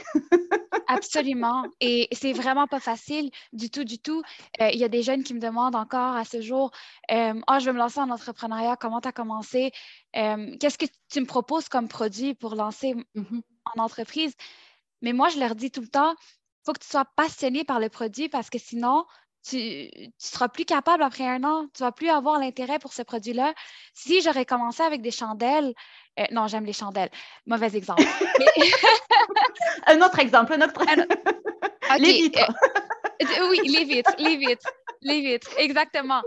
Absolument. 0.87 1.65
Et 1.81 2.07
c'est 2.13 2.31
vraiment 2.31 2.65
pas 2.65 2.79
facile 2.79 3.29
du 3.51 3.69
tout, 3.69 3.83
du 3.83 3.99
tout. 3.99 4.21
Euh, 4.61 4.69
il 4.71 4.79
y 4.79 4.85
a 4.85 4.89
des 4.89 5.03
jeunes 5.03 5.23
qui 5.23 5.33
me 5.33 5.39
demandent 5.39 5.75
encore 5.75 6.15
à 6.15 6.23
ce 6.23 6.41
jour 6.41 6.71
euh, 7.11 7.39
Ah, 7.47 7.59
je 7.59 7.65
veux 7.65 7.73
me 7.73 7.77
lancer 7.77 7.99
en 7.99 8.09
entrepreneuriat, 8.09 8.77
comment 8.77 9.01
tu 9.01 9.07
as 9.09 9.11
commencé? 9.11 9.71
Euh, 10.15 10.55
Qu'est-ce 10.59 10.77
que 10.77 10.85
tu 11.11 11.19
me 11.19 11.25
proposes 11.25 11.67
comme 11.67 11.89
produit 11.89 12.33
pour 12.33 12.55
lancer 12.55 12.95
mm-hmm. 13.15 13.41
en 13.75 13.83
entreprise 13.83 14.33
Mais 15.01 15.11
moi, 15.11 15.27
je 15.27 15.39
leur 15.39 15.55
dis 15.55 15.71
tout 15.71 15.81
le 15.81 15.89
temps 15.89 16.15
il 16.67 16.71
faut 16.71 16.73
que 16.73 16.83
tu 16.83 16.89
sois 16.89 17.05
passionné 17.15 17.63
par 17.63 17.79
le 17.79 17.87
produit 17.87 18.27
parce 18.27 18.49
que 18.49 18.59
sinon, 18.59 19.05
tu 19.43 19.57
ne 19.57 20.07
seras 20.17 20.49
plus 20.49 20.65
capable 20.65 21.03
après 21.03 21.25
un 21.25 21.43
an, 21.43 21.67
tu 21.73 21.83
ne 21.83 21.87
vas 21.87 21.91
plus 21.91 22.09
avoir 22.09 22.39
l'intérêt 22.39 22.79
pour 22.79 22.93
ce 22.93 23.01
produit-là. 23.01 23.53
Si 23.93 24.21
j'aurais 24.21 24.45
commencé 24.45 24.83
avec 24.83 25.01
des 25.01 25.11
chandelles, 25.11 25.73
euh, 26.19 26.23
non, 26.31 26.47
j'aime 26.47 26.65
les 26.65 26.73
chandelles. 26.73 27.09
Mauvais 27.45 27.75
exemple. 27.75 28.03
un 29.87 30.01
autre 30.01 30.19
exemple, 30.19 30.53
un 30.53 30.61
autre. 30.61 30.73
Les 31.99 32.13
vitres. 32.13 32.39
Euh, 33.21 33.25
euh, 33.25 33.49
oui, 33.49 33.61
les 33.63 33.85
vitres, 33.85 34.13
les 34.19 34.35
vitres, 34.35 34.69
les 35.01 35.21
vitres, 35.21 35.49
exactement. 35.57 36.21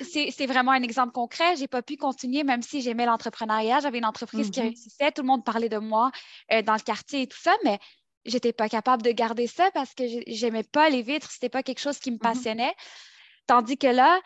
C'est 0.00 0.46
vraiment 0.46 0.70
un 0.70 0.82
exemple 0.82 1.12
concret. 1.12 1.56
Je 1.56 1.62
n'ai 1.62 1.68
pas 1.68 1.82
pu 1.82 1.96
continuer, 1.96 2.44
même 2.44 2.62
si 2.62 2.80
j'aimais 2.80 3.04
l'entrepreneuriat. 3.04 3.80
J'avais 3.80 3.98
une 3.98 4.04
entreprise 4.04 4.50
qui 4.50 4.60
mm-hmm. 4.60 4.62
réussissait, 4.62 5.10
tout 5.10 5.22
le 5.22 5.26
monde 5.26 5.44
parlait 5.44 5.68
de 5.68 5.78
moi 5.78 6.12
dans 6.50 6.74
le 6.74 6.82
quartier 6.82 7.22
et 7.22 7.26
tout 7.26 7.40
ça, 7.40 7.52
mais 7.64 7.80
j'étais 8.24 8.52
pas 8.52 8.68
capable 8.68 9.02
de 9.02 9.10
garder 9.10 9.46
ça 9.46 9.70
parce 9.72 9.94
que 9.94 10.04
j'aimais 10.26 10.62
pas 10.62 10.88
les 10.88 11.02
vitres, 11.02 11.30
c'était 11.30 11.48
pas 11.48 11.62
quelque 11.62 11.80
chose 11.80 11.98
qui 11.98 12.10
me 12.10 12.16
mm-hmm. 12.16 12.20
passionnait. 12.20 12.74
Tandis 13.46 13.76
que 13.76 13.86
là, 13.86 14.20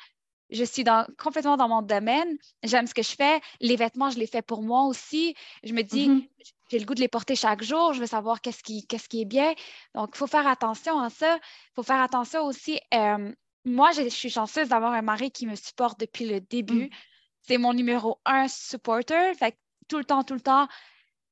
je 0.50 0.64
suis 0.64 0.84
dans, 0.84 1.06
complètement 1.18 1.56
dans 1.56 1.68
mon 1.68 1.82
domaine, 1.82 2.38
j'aime 2.62 2.86
ce 2.86 2.94
que 2.94 3.02
je 3.02 3.10
fais, 3.10 3.40
les 3.60 3.76
vêtements, 3.76 4.10
je 4.10 4.18
les 4.18 4.26
fais 4.26 4.42
pour 4.42 4.62
moi 4.62 4.84
aussi. 4.84 5.34
Je 5.62 5.72
me 5.72 5.82
dis, 5.82 6.08
mm-hmm. 6.08 6.28
j'ai 6.70 6.78
le 6.78 6.86
goût 6.86 6.94
de 6.94 7.00
les 7.00 7.08
porter 7.08 7.36
chaque 7.36 7.62
jour, 7.62 7.92
je 7.92 8.00
veux 8.00 8.06
savoir 8.06 8.40
qu'est-ce 8.40 8.62
qui, 8.62 8.86
qu'est-ce 8.86 9.08
qui 9.08 9.22
est 9.22 9.26
bien. 9.26 9.54
Donc, 9.94 10.10
il 10.14 10.18
faut 10.18 10.26
faire 10.26 10.46
attention 10.46 10.98
à 11.00 11.10
ça. 11.10 11.36
Il 11.36 11.74
faut 11.74 11.82
faire 11.82 12.00
attention 12.00 12.44
aussi. 12.44 12.80
Euh, 12.94 13.32
moi, 13.64 13.90
je 13.92 14.08
suis 14.08 14.30
chanceuse 14.30 14.68
d'avoir 14.68 14.92
un 14.92 15.02
mari 15.02 15.30
qui 15.30 15.46
me 15.46 15.54
supporte 15.54 16.00
depuis 16.00 16.26
le 16.26 16.40
début. 16.40 16.86
Mm. 16.86 16.90
C'est 17.42 17.58
mon 17.58 17.74
numéro 17.74 18.18
un 18.24 18.48
supporter. 18.48 19.34
Fait 19.34 19.58
tout 19.88 19.98
le 19.98 20.04
temps, 20.04 20.22
tout 20.22 20.34
le 20.34 20.40
temps, 20.40 20.68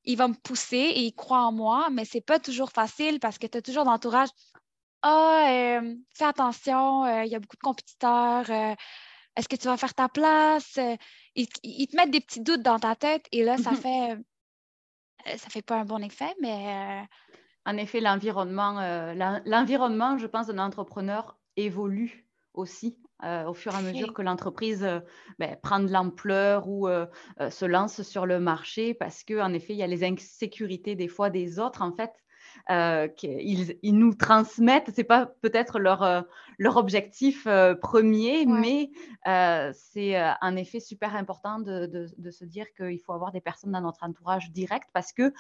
il 0.07 0.17
va 0.17 0.29
me 0.29 0.35
pousser 0.35 0.77
et 0.77 1.01
il 1.01 1.13
croit 1.13 1.43
en 1.43 1.53
moi, 1.53 1.89
mais 1.91 2.05
c'est 2.05 2.21
pas 2.21 2.39
toujours 2.39 2.71
facile 2.71 3.21
parce 3.21 3.39
que 3.39 3.47
tu 3.47 3.59
as 3.59 3.63
toujours 3.63 3.85
l'entourage. 3.85 4.29
Ah, 5.03 5.47
euh, 5.51 5.95
fais 6.15 6.25
attention, 6.25 7.05
euh, 7.05 7.25
il 7.25 7.31
y 7.31 7.35
a 7.35 7.41
beaucoup 7.41 7.57
de 7.57 7.63
compétiteurs. 7.63 8.51
Euh, 8.51 8.75
est-ce 9.37 9.49
que 9.49 9.57
tu 9.57 9.67
vas 9.67 9.77
faire 9.77 9.95
ta 9.95 10.09
place? 10.09 10.79
Ils, 11.35 11.49
te 11.49 11.97
mettent 11.97 12.11
des 12.11 12.21
petits 12.21 12.41
doutes 12.41 12.63
dans 12.63 12.79
ta 12.79 12.97
tête 12.97 13.27
et 13.33 13.45
là, 13.45 13.59
ça 13.59 13.73
mm-hmm. 13.73 13.77
fait 13.77 15.39
ça 15.39 15.49
fait 15.51 15.63
pas 15.63 15.77
un 15.77 15.85
bon 15.85 16.03
effet, 16.03 16.35
mais. 16.41 17.05
En 17.67 17.77
effet, 17.77 18.01
l'environnement, 18.01 18.75
l'environnement, 19.45 20.19
je 20.19 20.27
pense, 20.27 20.47
d'un 20.47 20.59
entrepreneur 20.59 21.37
évolue 21.57 22.29
aussi 22.55 22.97
euh, 23.25 23.47
au 23.47 23.55
fur 23.55 23.73
et 23.73 23.77
à 23.77 23.83
mesure 23.83 24.13
que 24.13 24.21
l'entreprise 24.21 24.85
euh, 24.85 25.01
ben, 25.39 25.57
prend 25.63 25.81
de 25.81 25.91
l'ampleur 25.91 26.69
ou 26.69 26.87
euh, 26.87 27.07
se 27.51 27.65
lance 27.65 28.03
sur 28.03 28.27
le 28.27 28.41
marché 28.41 28.93
parce 28.93 29.25
qu'en 29.25 29.55
effet, 29.55 29.73
il 29.73 29.79
y 29.79 29.83
a 29.83 29.87
les 29.87 30.05
insécurités 30.05 30.97
des 30.97 31.09
fois 31.09 31.31
des 31.31 31.59
autres, 31.59 31.81
en 31.81 31.93
fait, 31.93 32.13
euh, 32.71 33.09
qu'ils 33.09 33.79
ils 33.83 33.97
nous 33.97 34.15
transmettent. 34.15 34.91
C'est 34.95 35.05
pas 35.05 35.27
peut-être 35.41 35.79
leur, 35.79 36.03
euh, 36.03 36.23
leur 36.59 36.77
objectif 36.77 37.47
euh, 37.47 37.75
premier, 37.75 38.47
mais 38.47 38.91
c'est 39.75 40.21
en 40.41 40.57
effet 40.57 40.81
super 40.81 41.17
important 41.17 41.59
de, 41.59 41.87
de, 42.17 42.31
se 42.31 42.45
dire 42.45 42.67
qu'il 42.77 43.01
faut 43.01 43.13
avoir 43.13 43.33
des 43.33 43.41
personnes 43.41 43.73
dans 43.73 43.81
notre 43.81 44.05
entourage 44.05 44.51
direct 44.51 44.89
parce 44.93 45.13
que 45.13 45.33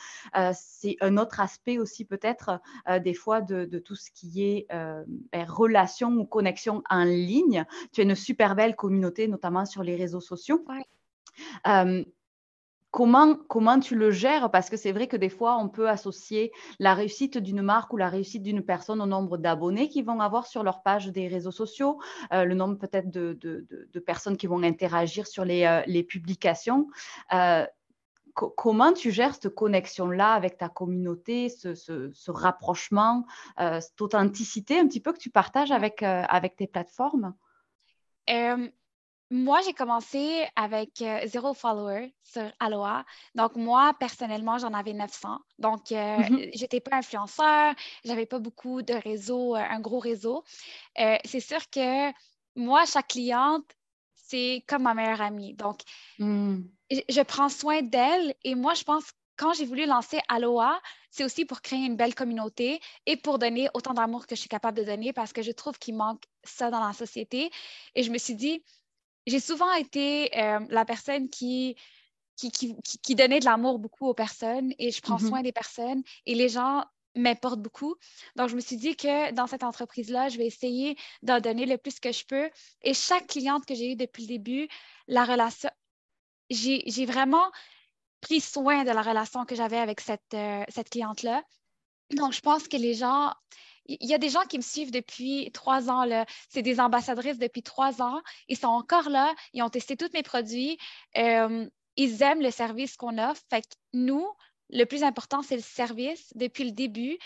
c'est 0.53 0.97
un 1.01 1.17
autre 1.17 1.41
aspect 1.41 1.79
aussi 1.79 2.05
peut-être 2.05 2.61
des 3.03 3.15
fois 3.15 3.41
de, 3.41 3.65
de, 3.65 3.79
tout 3.79 3.95
ce 3.95 4.11
qui 4.11 4.43
est 4.43 4.67
ben, 4.71 5.47
relation 5.49 6.11
ou 6.11 6.25
connexion 6.25 6.83
en 6.91 7.05
ligne. 7.05 7.65
Tu 7.93 8.01
as 8.01 8.05
une 8.05 8.17
super 8.17 8.57
belle 8.57 8.75
communauté, 8.75 9.29
notamment 9.29 9.65
sur 9.67 9.83
les 9.83 9.97
réseaux 9.97 10.21
sociaux. 10.21 10.65
Comment, 12.97 13.79
tu 13.79 13.95
le 13.95 14.11
gères? 14.11 14.51
Parce 14.51 14.71
que 14.71 14.79
c'est 14.79 14.91
vrai 14.91 15.07
que 15.07 15.19
des 15.19 15.29
fois, 15.29 15.59
on 15.59 15.69
peut 15.69 15.87
associer 15.87 16.51
la 16.79 16.95
réussite 16.95 17.37
d'une 17.37 17.61
marque 17.61 17.93
ou 17.93 17.99
la 17.99 18.09
réussite 18.09 18.43
d'une 18.43 18.63
personne 18.63 19.03
au 19.03 19.07
nombre 19.07 19.37
d'abonnés 19.37 19.91
qu'ils 19.91 20.07
vont 20.07 20.19
avoir 20.21 20.47
sur 20.47 20.63
leur 20.63 20.83
page 20.83 21.09
des 21.09 21.29
réseaux 21.29 21.51
sociaux, 21.51 22.01
euh, 22.33 22.45
le 22.45 22.55
nombre 22.55 22.79
peut-être 22.79 23.11
de, 23.11 24.01
personnes 24.07 24.39
qui 24.39 24.47
vont 24.47 24.63
interagir 24.63 25.27
sur 25.27 25.45
les, 25.45 25.65
euh, 25.65 26.03
publications. 26.05 26.89
Euh, 27.35 27.67
comment 28.33 28.95
tu 28.95 29.11
gères 29.11 29.35
cette 29.35 29.55
connexion-là 29.55 30.33
avec 30.33 30.57
ta 30.57 30.71
communauté, 30.71 31.51
ce, 31.51 32.31
rapprochement, 32.31 33.27
cette 33.59 34.01
authenticité 34.01 34.79
un 34.79 34.87
petit 34.87 35.01
peu 35.01 35.13
que 35.13 35.19
tu 35.19 35.29
partages 35.29 35.71
avec, 35.71 36.03
avec 36.03 36.57
tes 36.57 36.67
plateformes? 36.67 37.35
Moi, 39.31 39.61
j'ai 39.65 39.73
commencé 39.73 40.47
avec 40.55 41.03
euh, 41.03 41.21
zéro 41.27 41.53
follower 41.53 42.15
sur 42.23 42.45
Aloha. 42.61 43.05
Donc, 43.35 43.57
moi, 43.57 43.93
personnellement, 43.99 44.59
j'en 44.59 44.73
avais 44.73 44.93
900. 44.93 45.39
Donc, 45.59 45.91
euh, 45.91 45.95
mm-hmm. 45.97 46.51
j'étais 46.55 46.81
pas 46.81 46.97
influenceur, 46.97 47.75
j'avais 48.05 48.27
pas 48.27 48.39
beaucoup 48.39 48.83
de 48.83 48.95
réseau, 48.95 49.57
euh, 49.57 49.59
un 49.59 49.81
gros 49.81 49.99
réseau. 49.99 50.45
c'est 50.97 51.41
sûr 51.41 51.69
que 51.71 52.13
moi, 52.55 52.85
chaque 52.87 53.09
cliente, 53.09 53.67
c'est 54.15 54.65
comme 54.69 54.83
ma 54.83 54.95
meilleure 54.95 55.21
amie. 55.21 55.55
Donc, 55.55 55.81
mm. 56.19 56.59
je 56.91 57.23
prends 57.23 57.49
soin 57.49 57.83
d'elle 57.83 58.35
et 58.45 58.55
moi, 58.55 58.75
je 58.75 58.85
pense 58.85 59.05
quand 59.37 59.53
j'ai 59.53 59.67
voulu 59.67 59.87
lancer 59.87 60.19
Aloha, 60.29 60.81
c'est 61.11 61.25
aussi 61.25 61.45
pour 61.45 61.61
créer 61.61 61.85
une 61.85 61.97
belle 61.97 62.15
communauté 62.15 62.81
et 63.05 63.17
pour 63.17 63.39
donner 63.39 63.69
autant 63.75 63.93
d'amour 63.93 64.27
que 64.27 64.35
je 64.35 64.41
suis 64.41 64.49
capable 64.49 64.79
de 64.79 64.85
donner 64.85 65.13
parce 65.13 65.33
que 65.33 65.43
je 65.43 65.53
trouve 65.53 65.79
qu'il 65.79 65.95
manque 65.95 66.23
ça 66.43 66.71
dans 66.71 66.81
la 66.81 66.93
société. 66.93 67.51
Et 67.95 68.03
je 68.03 68.11
me 68.11 68.19
suis 68.19 68.35
dit, 68.35 68.63
j'ai 69.27 69.41
souvent 69.41 69.73
été 69.73 70.37
euh, 70.39 70.61
la 70.71 70.85
personne 70.85 71.29
qui 71.29 71.77
qui, 72.37 72.51
qui, 72.51 73.15
donnait 73.15 73.41
de 73.41 73.47
l'amour 73.47 73.79
beaucoup 73.79 74.07
aux 74.07 74.13
personnes 74.13 74.75
et 74.79 74.91
je 74.91 75.01
prends 75.01 75.17
mm-hmm. 75.17 75.29
soin 75.29 75.41
des 75.43 75.53
personnes 75.53 76.03
et 76.27 76.35
les 76.35 76.51
gens 76.51 76.85
m'importent 77.17 77.63
beaucoup. 77.63 77.97
Donc, 78.37 78.49
je 78.49 78.57
me 78.57 78.61
suis 78.61 78.77
dit 78.77 78.95
que 78.95 79.33
dans 79.33 79.47
cette 79.47 79.65
entreprise-là, 79.65 80.29
je 80.29 80.39
vais 80.39 80.47
essayer 80.47 80.97
d'en 81.23 81.41
donner 81.41 81.67
le 81.67 81.79
plus 81.79 81.99
que 81.99 82.13
je 82.13 82.25
peux. 82.25 82.51
Et 82.83 82.95
chaque 82.95 83.27
cliente 83.27 83.65
que 83.67 83.75
j'ai 83.75 83.93
eue 83.93 83.97
depuis 83.97 84.25
le 84.25 84.29
début, 84.29 84.69
la 85.09 85.25
relation, 85.25 85.71
j'ai 86.51 87.07
vraiment 87.07 87.51
pris 88.21 88.41
soin 88.41 88.85
de 88.85 88.91
la 88.91 89.03
relation 89.03 89.45
que 89.45 89.55
j'avais 89.55 89.79
avec 89.79 90.01
cette, 90.01 90.35
euh, 90.35 90.63
cette 90.69 90.91
cliente-là. 90.91 91.43
Donc, 92.11 92.33
je 92.33 92.41
pense 92.41 92.69
que 92.69 92.77
les 92.77 92.95
gens, 92.95 93.33
il 93.89 94.09
y 94.09 94.15
a 94.15 94.19
des 94.19 94.29
gens 94.29 94.43
qui 94.43 94.57
me 94.57 94.63
suivent 94.63 94.91
depuis 94.91 95.51
trois 95.53 95.91
ans. 95.91 96.05
C'est 96.49 96.63
des 96.63 96.81
ambassadrices 96.81 97.39
depuis 97.39 97.63
trois 97.63 98.03
ans. 98.03 98.21
Ils 98.49 98.57
sont 98.57 98.69
encore 98.69 99.09
là. 99.09 99.35
Ils 99.53 99.63
ont 99.63 99.71
testé 99.71 99.97
tous 99.97 100.11
mes 100.13 100.23
produits. 100.23 100.79
Euh, 101.17 101.67
ils 101.97 102.23
aiment 102.23 102.43
le 102.43 102.51
service 102.51 102.97
qu'on 102.97 103.19
offre. 103.19 103.43
Fait 103.51 103.63
que 103.63 103.69
nous, 103.93 104.27
le 104.71 104.85
plus 104.85 105.03
important, 105.03 105.43
c'est 105.43 105.57
le 105.57 105.63
service 105.63 106.33
depuis 106.35 106.65
le 106.65 106.73
début. 106.73 107.19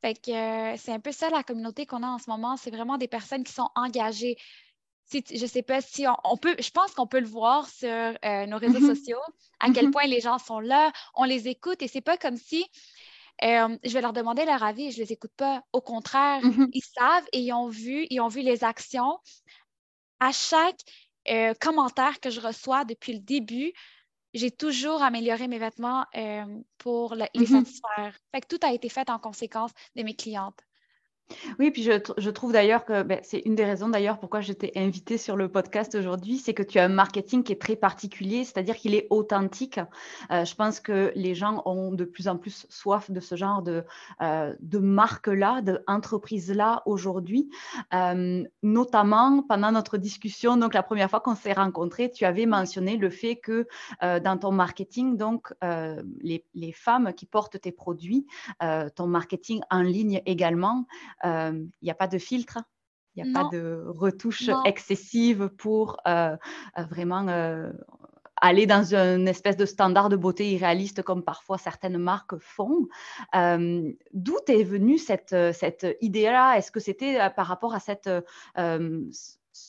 Fait 0.00 0.14
que 0.14 0.30
euh, 0.30 0.76
c'est 0.76 0.92
un 0.92 1.00
peu 1.00 1.12
ça 1.12 1.28
la 1.30 1.42
communauté 1.42 1.86
qu'on 1.86 2.02
a 2.02 2.08
en 2.08 2.18
ce 2.18 2.30
moment. 2.30 2.56
C'est 2.56 2.70
vraiment 2.70 2.98
des 2.98 3.08
personnes 3.08 3.44
qui 3.44 3.52
sont 3.52 3.68
engagées. 3.74 4.36
Je 5.12 5.20
je 5.34 5.46
sais 5.46 5.62
pas 5.62 5.80
si 5.80 6.04
on, 6.24 6.36
peut, 6.36 6.54
je 6.58 6.70
pense 6.70 6.92
qu'on 6.92 7.06
peut 7.06 7.20
le 7.20 7.26
voir 7.26 7.66
sur 7.68 7.88
euh, 7.88 8.46
nos 8.46 8.58
réseaux 8.58 8.78
mm-hmm. 8.78 8.94
sociaux, 8.94 9.20
à 9.58 9.70
quel 9.70 9.86
mm-hmm. 9.86 9.90
point 9.90 10.06
les 10.06 10.20
gens 10.20 10.38
sont 10.38 10.60
là, 10.60 10.92
on 11.14 11.24
les 11.24 11.48
écoute 11.48 11.80
et 11.80 11.88
c'est 11.88 12.02
pas 12.02 12.18
comme 12.18 12.36
si 12.36 12.66
euh, 13.44 13.76
je 13.84 13.92
vais 13.92 14.00
leur 14.00 14.12
demander 14.12 14.44
leur 14.44 14.62
avis 14.62 14.90
je 14.90 14.98
ne 14.98 15.04
les 15.04 15.12
écoute 15.12 15.32
pas. 15.36 15.62
Au 15.72 15.80
contraire, 15.80 16.40
mm-hmm. 16.42 16.70
ils 16.72 16.82
savent 16.82 17.26
et 17.32 17.40
ils 17.40 17.52
ont 17.52 17.68
vu, 17.68 18.06
ils 18.10 18.20
ont 18.20 18.28
vu 18.28 18.40
les 18.40 18.64
actions. 18.64 19.18
À 20.20 20.32
chaque 20.32 20.80
euh, 21.30 21.54
commentaire 21.60 22.20
que 22.20 22.30
je 22.30 22.40
reçois 22.40 22.84
depuis 22.84 23.12
le 23.12 23.20
début, 23.20 23.72
j'ai 24.34 24.50
toujours 24.50 25.02
amélioré 25.02 25.48
mes 25.48 25.58
vêtements 25.58 26.04
euh, 26.16 26.44
pour 26.78 27.14
les 27.14 27.26
mm-hmm. 27.34 27.46
satisfaire. 27.46 28.18
Fait 28.32 28.40
que 28.40 28.46
tout 28.48 28.66
a 28.66 28.72
été 28.72 28.88
fait 28.88 29.08
en 29.10 29.18
conséquence 29.18 29.70
de 29.94 30.02
mes 30.02 30.14
clientes. 30.14 30.58
Oui, 31.58 31.70
puis 31.70 31.82
je, 31.82 32.30
trouve 32.30 32.52
d'ailleurs 32.52 32.84
que 32.84 33.02
ben, 33.02 33.20
c'est 33.22 33.40
une 33.40 33.54
des 33.54 33.64
raisons 33.64 33.88
d'ailleurs 33.88 34.18
pourquoi 34.18 34.40
je 34.40 34.52
t'ai 34.52 34.72
invité 34.76 35.18
sur 35.18 35.36
le 35.36 35.48
podcast 35.48 35.94
aujourd'hui, 35.94 36.38
c'est 36.38 36.54
que 36.54 36.62
tu 36.62 36.78
as 36.78 36.84
un 36.84 36.88
marketing 36.88 37.42
qui 37.42 37.52
est 37.52 37.60
très 37.60 37.76
particulier, 37.76 38.44
c'est-à-dire 38.44 38.76
qu'il 38.76 38.94
est 38.94 39.06
authentique. 39.10 39.78
Euh, 40.30 40.46
je 40.46 40.54
pense 40.54 40.80
que 40.80 41.12
les 41.14 41.34
gens 41.34 41.62
ont 41.66 41.92
de 41.92 42.04
plus 42.04 42.28
en 42.28 42.38
plus 42.38 42.66
soif 42.70 43.10
de 43.10 43.20
ce 43.20 43.34
genre 43.34 43.62
de, 43.62 43.84
euh, 44.22 44.54
de 44.60 44.78
marque-là, 44.78 45.60
d'entreprise-là 45.60 46.82
aujourd'hui. 46.86 47.50
Euh, 47.92 48.44
notamment 48.62 49.42
pendant 49.42 49.70
notre 49.70 49.98
discussion, 49.98 50.56
donc 50.56 50.72
la 50.72 50.82
première 50.82 51.10
fois 51.10 51.20
qu'on 51.20 51.34
s'est 51.34 51.52
rencontrés, 51.52 52.10
tu 52.10 52.24
avais 52.24 52.46
mentionné 52.46 52.96
le 52.96 53.10
fait 53.10 53.36
que 53.36 53.66
dans 54.00 54.38
ton 54.38 54.52
marketing, 54.52 55.16
donc 55.16 55.52
les, 56.20 56.44
les, 56.54 56.72
femmes 56.72 57.12
qui 57.12 57.26
portent 57.26 57.60
tes 57.60 57.72
produits, 57.72 58.26
ton 58.94 59.06
marketing 59.06 59.60
en 59.70 59.82
ligne 59.82 60.22
également, 60.26 60.86
il 61.24 61.28
euh, 61.28 61.64
n'y 61.82 61.90
a 61.90 61.94
pas 61.94 62.08
de 62.08 62.18
filtre, 62.18 62.58
il 63.14 63.24
n'y 63.24 63.30
a 63.30 63.42
pas 63.42 63.48
de 63.50 63.84
retouche 63.86 64.50
excessive 64.64 65.50
pour 65.58 65.98
euh, 66.06 66.36
euh, 66.78 66.82
vraiment 66.84 67.26
aller 68.40 68.66
dans 68.66 68.94
une 68.94 69.26
espèce 69.26 69.56
de 69.56 69.66
standard 69.66 70.08
de 70.08 70.16
beauté 70.16 70.52
irréaliste 70.52 71.02
comme 71.02 71.24
parfois 71.24 71.58
certaines 71.58 71.98
marques 71.98 72.38
font. 72.38 72.86
D'où 73.34 74.36
est 74.46 74.62
venue 74.62 74.98
cette, 74.98 75.34
cette 75.52 75.86
idée-là? 76.00 76.56
Est-ce 76.56 76.70
que 76.70 76.78
c'était 76.78 77.18
par 77.34 77.46
rapport 77.46 77.74
à 77.74 77.80
cette, 77.80 78.08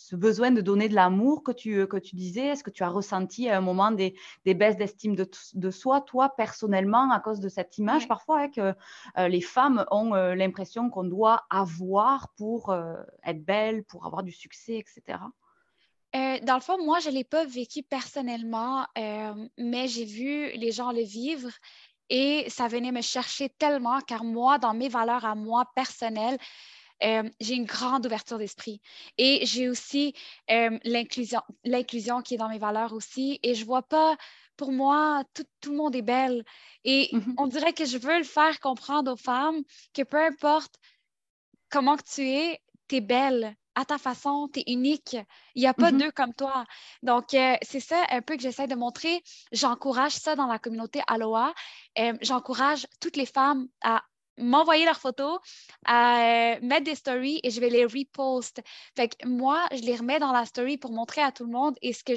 ce 0.10 0.16
besoin 0.16 0.52
de 0.52 0.62
donner 0.62 0.90
de 0.90 0.96
l'amour 0.96 1.44
que 1.44 1.52
tu, 1.52 1.88
que 1.88 1.98
tu 1.98 2.16
disais? 2.16 2.48
Est-ce 2.48 2.64
que 2.64 2.70
tu 2.70 2.84
as 2.84 2.90
ressenti 2.90 3.50
à 3.50 3.58
un 3.58 3.62
moment 3.62 3.92
des, 3.92 4.16
des 4.46 4.54
baisses 4.54 4.78
d'estime 4.78 5.16
de, 5.16 5.30
de, 5.54 5.72
soi, 5.72 6.02
toi, 6.02 6.30
personnellement, 6.30 7.12
à 7.12 7.20
cause 7.20 7.40
de 7.40 7.50
cette 7.50 7.78
image 7.78 8.08
parfois 8.08 8.42
hein, 8.42 8.50
que 8.50 8.74
euh, 9.18 9.28
les 9.28 9.42
femmes 9.42 9.86
ont 9.92 10.14
euh, 10.14 10.36
l'impression 10.36 10.90
qu'on 10.90 11.04
doit 11.04 11.46
avoir 11.50 12.30
pour 12.38 12.70
euh, 12.70 12.96
être 13.26 13.44
belle, 13.44 13.84
pour 13.84 14.06
avoir 14.06 14.24
du 14.24 14.32
succès, 14.32 14.78
etc. 14.78 15.20
dans 16.14 16.56
le 16.56 16.62
fond, 16.62 16.84
moi, 16.84 17.00
je 17.00 17.10
ne 17.10 17.16
l'ai 17.16 17.24
pas 17.24 17.46
vécu 17.46 17.84
personnellement, 17.84 18.86
mais 18.96 19.88
j'ai 19.88 20.06
vu 20.06 20.52
les 20.54 20.72
gens 20.72 20.92
le 20.92 21.04
vivre 21.04 21.50
et 22.10 22.50
ça 22.50 22.68
venait 22.68 22.92
me 22.92 23.02
chercher 23.02 23.50
tellement 23.50 24.00
car 24.02 24.24
moi, 24.24 24.58
dans 24.58 24.74
mes 24.74 24.90
valeurs 24.90 25.26
à 25.26 25.36
moi 25.36 25.66
personnelles, 25.76 26.40
euh, 27.04 27.30
j'ai 27.40 27.56
une 27.56 27.66
grande 27.66 28.06
ouverture 28.06 28.38
d'esprit. 28.38 28.82
Et 29.18 29.46
j'ai 29.46 29.70
aussi 29.70 30.14
euh, 30.52 30.78
l'inclusion, 30.84 31.42
l'inclusion 31.64 32.22
qui 32.22 32.36
est 32.36 32.38
dans 32.38 32.50
mes 32.50 32.60
valeurs 32.60 32.94
aussi. 32.94 33.40
Et 33.44 33.56
je 33.56 33.66
vois 33.66 33.84
pas, 33.84 34.18
pour 34.58 34.72
moi, 34.72 35.24
tout, 35.34 35.46
tout 35.62 35.72
le 35.72 35.78
monde 35.78 35.96
est 35.96 36.02
belle. 36.02 36.44
Et 36.84 37.10
mm-hmm. 37.14 37.34
on 37.38 37.48
dirait 37.48 37.74
que 37.74 37.86
je 37.86 37.98
veux 37.98 38.18
le 38.18 38.24
faire 38.24 38.60
comprendre 38.60 39.14
aux 39.14 39.18
femmes 39.18 39.62
que 39.94 40.04
peu 40.04 40.18
importe 40.18 40.76
comment 41.70 41.96
que 41.96 42.04
tu 42.04 42.28
es, 42.28 42.60
tu 42.88 42.98
es 42.98 43.02
belle 43.02 43.56
à 43.76 43.86
ta 43.86 43.98
façon, 43.98 44.50
tu 44.52 44.60
es 44.60 44.64
unique. 44.68 45.16
Il 45.56 45.62
n'y 45.62 45.68
a 45.68 45.74
pas 45.74 45.92
mm-hmm. 45.92 45.98
deux 45.98 46.12
comme 46.12 46.34
toi. 46.34 46.66
Donc, 47.02 47.34
euh, 47.34 47.56
c'est 47.62 47.80
ça 47.80 48.04
un 48.10 48.22
peu 48.22 48.36
que 48.36 48.42
j'essaie 48.42 48.68
de 48.68 48.76
montrer. 48.76 49.24
J'encourage 49.54 50.14
ça 50.14 50.36
dans 50.36 50.48
la 50.48 50.60
communauté 50.60 51.02
Aloha. 51.08 51.54
j'encourage 52.22 52.88
toutes 53.00 53.16
les 53.16 53.26
femmes 53.26 53.68
à 53.82 54.04
m'envoyer 54.40 54.86
leurs 54.86 55.00
photos, 55.00 55.40
à 55.86 56.60
mettre 56.62 56.86
des 56.86 56.96
stories 56.96 57.40
et 57.44 57.52
je 57.52 57.60
vais 57.60 57.70
les 57.70 57.86
repost. 57.86 58.62
Fait 58.96 59.10
que 59.10 59.28
moi, 59.28 59.68
je 59.72 59.82
les 59.82 59.96
remets 59.96 60.20
dans 60.20 60.32
la 60.32 60.46
story 60.46 60.78
pour 60.78 60.92
montrer 60.92 61.22
à 61.22 61.32
tout 61.32 61.46
le 61.46 61.52
monde. 61.52 61.76
Et 61.82 61.94
ce 61.94 62.04
que 62.04 62.14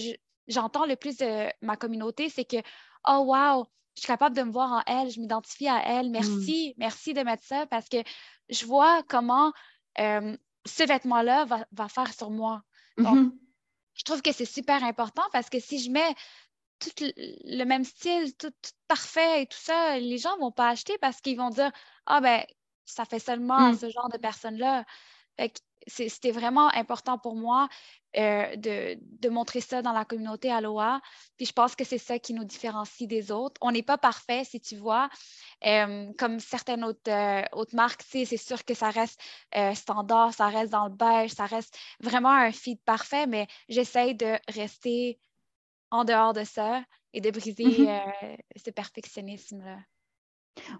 j'entends 0.48 0.86
le 0.86 0.96
plus 0.96 1.16
de 1.18 1.48
ma 1.64 1.76
communauté, 1.76 2.28
c'est 2.28 2.44
que, 2.44 2.56
oh 3.08 3.24
wow, 3.26 3.66
je 3.96 4.00
suis 4.00 4.06
capable 4.06 4.36
de 4.36 4.42
me 4.42 4.52
voir 4.52 4.72
en 4.72 4.82
elle, 4.86 5.10
je 5.10 5.20
m'identifie 5.20 5.68
à 5.68 5.82
elle. 5.84 6.08
Mm. 6.08 6.12
Merci, 6.12 6.74
merci 6.78 7.14
de 7.14 7.20
mettre 7.22 7.44
ça 7.44 7.66
parce 7.66 7.88
que 7.88 7.98
je 8.48 8.64
vois 8.66 9.02
comment 9.08 9.52
euh, 9.98 10.36
ce 10.64 10.86
vêtement-là 10.86 11.44
va, 11.72 11.88
faire 11.88 12.12
sur 12.14 12.30
moi. 12.30 12.62
Donc, 12.98 13.16
mm-hmm. 13.16 13.32
je 13.94 14.04
trouve 14.04 14.22
que 14.22 14.32
c'est 14.32 14.44
super 14.44 14.84
important 14.84 15.24
parce 15.32 15.50
que 15.50 15.60
si 15.60 15.78
je 15.78 15.90
mets 15.90 16.14
tout 16.82 17.04
le 17.16 17.64
même 17.64 17.84
style, 17.84 18.36
tout, 18.36 18.52
parfait 18.88 19.42
et 19.42 19.46
tout 19.46 19.58
ça, 19.58 19.98
les 19.98 20.18
gens 20.18 20.36
ne 20.36 20.40
vont 20.40 20.52
pas 20.52 20.68
acheter 20.68 20.96
parce 20.98 21.20
qu'ils 21.20 21.36
vont 21.36 21.50
dire 21.50 21.70
Ah, 22.06 22.20
ben, 22.20 22.44
ça 22.84 23.04
fait 23.04 23.18
seulement 23.18 23.72
mm. 23.72 23.78
ce 23.78 23.90
genre 23.90 24.08
de 24.08 24.18
personnes-là. 24.18 24.84
C'était 25.86 26.30
vraiment 26.30 26.72
important 26.74 27.18
pour 27.18 27.34
moi 27.34 27.68
euh, 28.16 28.56
de, 28.56 29.28
montrer 29.30 29.60
ça 29.60 29.80
dans 29.80 29.92
la 29.92 30.04
communauté 30.04 30.52
Aloha. 30.52 31.00
Puis 31.38 31.46
je 31.46 31.52
pense 31.52 31.74
que 31.74 31.84
c'est 31.84 31.98
ça 31.98 32.18
qui 32.18 32.34
nous 32.34 32.44
différencie 32.44 33.08
des 33.08 33.32
autres. 33.32 33.58
On 33.62 33.72
n'est 33.72 33.82
pas 33.82 33.98
parfait, 33.98 34.44
si 34.44 34.60
tu 34.60 34.76
vois. 34.76 35.08
Euh, 35.66 36.12
comme 36.18 36.38
certaines 36.38 36.84
autres, 36.84 37.10
euh, 37.10 37.42
autres 37.52 37.74
marques, 37.74 38.02
c'est 38.06 38.24
sûr 38.36 38.64
que 38.64 38.74
ça 38.74 38.90
reste 38.90 39.20
standard, 39.74 40.34
ça 40.34 40.48
reste 40.48 40.70
dans 40.70 40.84
le 40.84 40.94
beige, 40.94 41.30
ça 41.30 41.46
reste 41.46 41.76
vraiment 42.00 42.30
un 42.30 42.52
feed 42.52 42.80
parfait, 42.84 43.26
mais 43.26 43.46
j'essaye 43.68 44.14
de 44.14 44.36
rester 44.48 45.18
en 45.92 46.04
dehors 46.04 46.32
de 46.32 46.42
ça 46.42 46.82
et 47.12 47.20
de 47.20 47.30
briser 47.30 47.64
mm-hmm. 47.64 48.36
ce 48.56 48.70
perfectionnisme-là. 48.70 49.78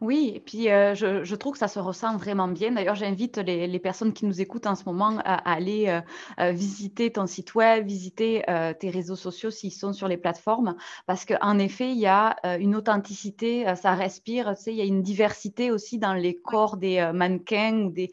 Oui, 0.03 0.33
et 0.35 0.41
puis 0.41 0.69
euh, 0.71 0.95
je, 0.95 1.35
trouve 1.35 1.55
que 1.55 1.59
ça 1.59 1.69
se 1.69 1.79
ressent 1.79 2.17
vraiment 2.17 2.49
bien. 2.49 2.73
D'ailleurs, 2.73 2.95
j'invite 2.95 3.39
les, 3.39 3.79
personnes 3.79 4.13
qui 4.13 4.27
nous 4.27 4.41
écoutent 4.41 4.67
en 4.67 4.75
ce 4.75 4.85
moment 4.85 5.19
à, 5.25 5.35
aller 5.51 6.01
euh, 6.39 6.51
visiter 6.53 7.11
ton 7.11 7.27
site 7.27 7.55
web, 7.55 7.87
visiter 7.87 8.43
tes 8.79 8.91
réseaux 8.91 9.17
sociaux 9.17 9.51
s'ils 9.51 9.73
sont 9.73 9.93
sur 9.93 10.09
les 10.09 10.17
plateformes, 10.17 10.77
parce 11.07 11.25
qu'en 11.25 11.59
effet, 11.59 11.91
il 11.91 11.99
y 11.99 12.07
a 12.07 12.37
une 12.59 12.77
authenticité, 12.77 13.65
ça 13.77 13.95
respire, 13.95 14.55
tu 14.57 14.63
sais, 14.63 14.73
il 14.73 14.77
y 14.77 14.83
a 14.83 14.85
une 14.85 15.03
diversité 15.03 15.71
aussi 15.71 15.99
dans 15.99 16.15
les 16.15 16.37
corps 16.37 16.77
des 16.77 17.11
mannequins 17.15 17.85
ou 17.85 17.91
des 17.91 18.11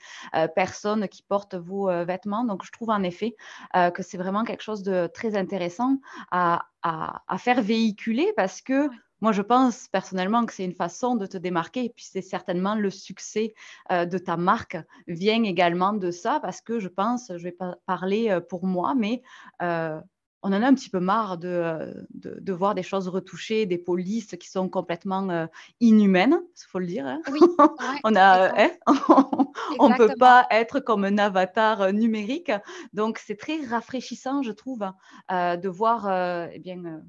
personnes 0.55 1.07
qui 1.07 1.23
portent 1.23 1.55
vos 1.55 1.87
vêtements. 2.05 2.45
Donc, 2.45 2.63
je 2.65 2.71
trouve 2.71 2.89
en 2.89 3.03
effet 3.03 3.35
que 3.73 4.01
c'est 4.01 4.17
vraiment 4.17 4.43
quelque 4.43 4.63
chose 4.63 4.83
de 4.83 5.07
très 5.13 5.35
intéressant 5.35 5.97
à, 6.31 6.65
à 6.83 7.37
faire 7.37 7.61
véhiculer 7.61 8.31
parce 8.35 8.61
que 8.61 8.89
moi, 9.21 9.31
je 9.31 9.41
pense 9.41 9.87
personnellement 9.89 10.45
que 10.45 10.53
c'est 10.53 10.63
une 10.63 10.73
façon 10.73 11.15
de 11.15 11.25
te 11.25 11.37
démarquer 11.37 11.85
et 11.85 11.89
puis 11.89 12.05
c'est 12.09 12.21
certainement 12.21 12.75
le 12.75 12.89
succès 12.89 13.53
euh, 13.91 14.05
de 14.05 14.17
ta 14.17 14.37
marque 14.37 14.77
vient 15.07 15.43
également 15.43 15.93
de 15.93 16.11
ça 16.11 16.39
parce 16.39 16.61
que 16.61 16.79
je 16.79 16.87
pense, 16.87 17.31
je 17.35 17.43
vais 17.43 17.51
pas 17.51 17.77
parler 17.85 18.29
euh, 18.29 18.39
pour 18.39 18.65
moi, 18.65 18.95
mais 18.95 19.21
euh, 19.61 19.99
on 20.41 20.53
en 20.53 20.63
a 20.63 20.67
un 20.67 20.73
petit 20.73 20.89
peu 20.89 21.01
marre 21.01 21.37
de, 21.37 21.93
de, 22.11 22.53
voir 22.53 22.73
des 22.73 22.81
choses 22.81 23.09
retouchées, 23.09 23.65
des 23.65 23.77
polices 23.77 24.37
qui 24.39 24.47
sont 24.47 24.69
complètement 24.69 25.49
inhumaines, 25.81 26.39
il 26.55 26.65
faut 26.65 26.79
le 26.79 26.85
dire. 26.85 27.05
Hein. 27.05 27.21
Oui, 27.29 27.41
on 28.05 28.15
a, 28.15 28.49
hein, 28.57 28.69
on 29.79 29.89
ne 29.89 29.97
peut 29.97 30.13
pas 30.17 30.47
être 30.49 30.79
comme 30.79 31.03
un 31.03 31.17
avatar 31.17 31.91
numérique. 31.91 32.53
Donc, 32.93 33.17
c'est 33.17 33.35
très 33.35 33.65
rafraîchissant, 33.65 34.41
je 34.41 34.53
trouve, 34.53 34.89
de 35.29 35.67
voir 35.67 36.49
eh 36.53 36.59
bien, 36.59 37.01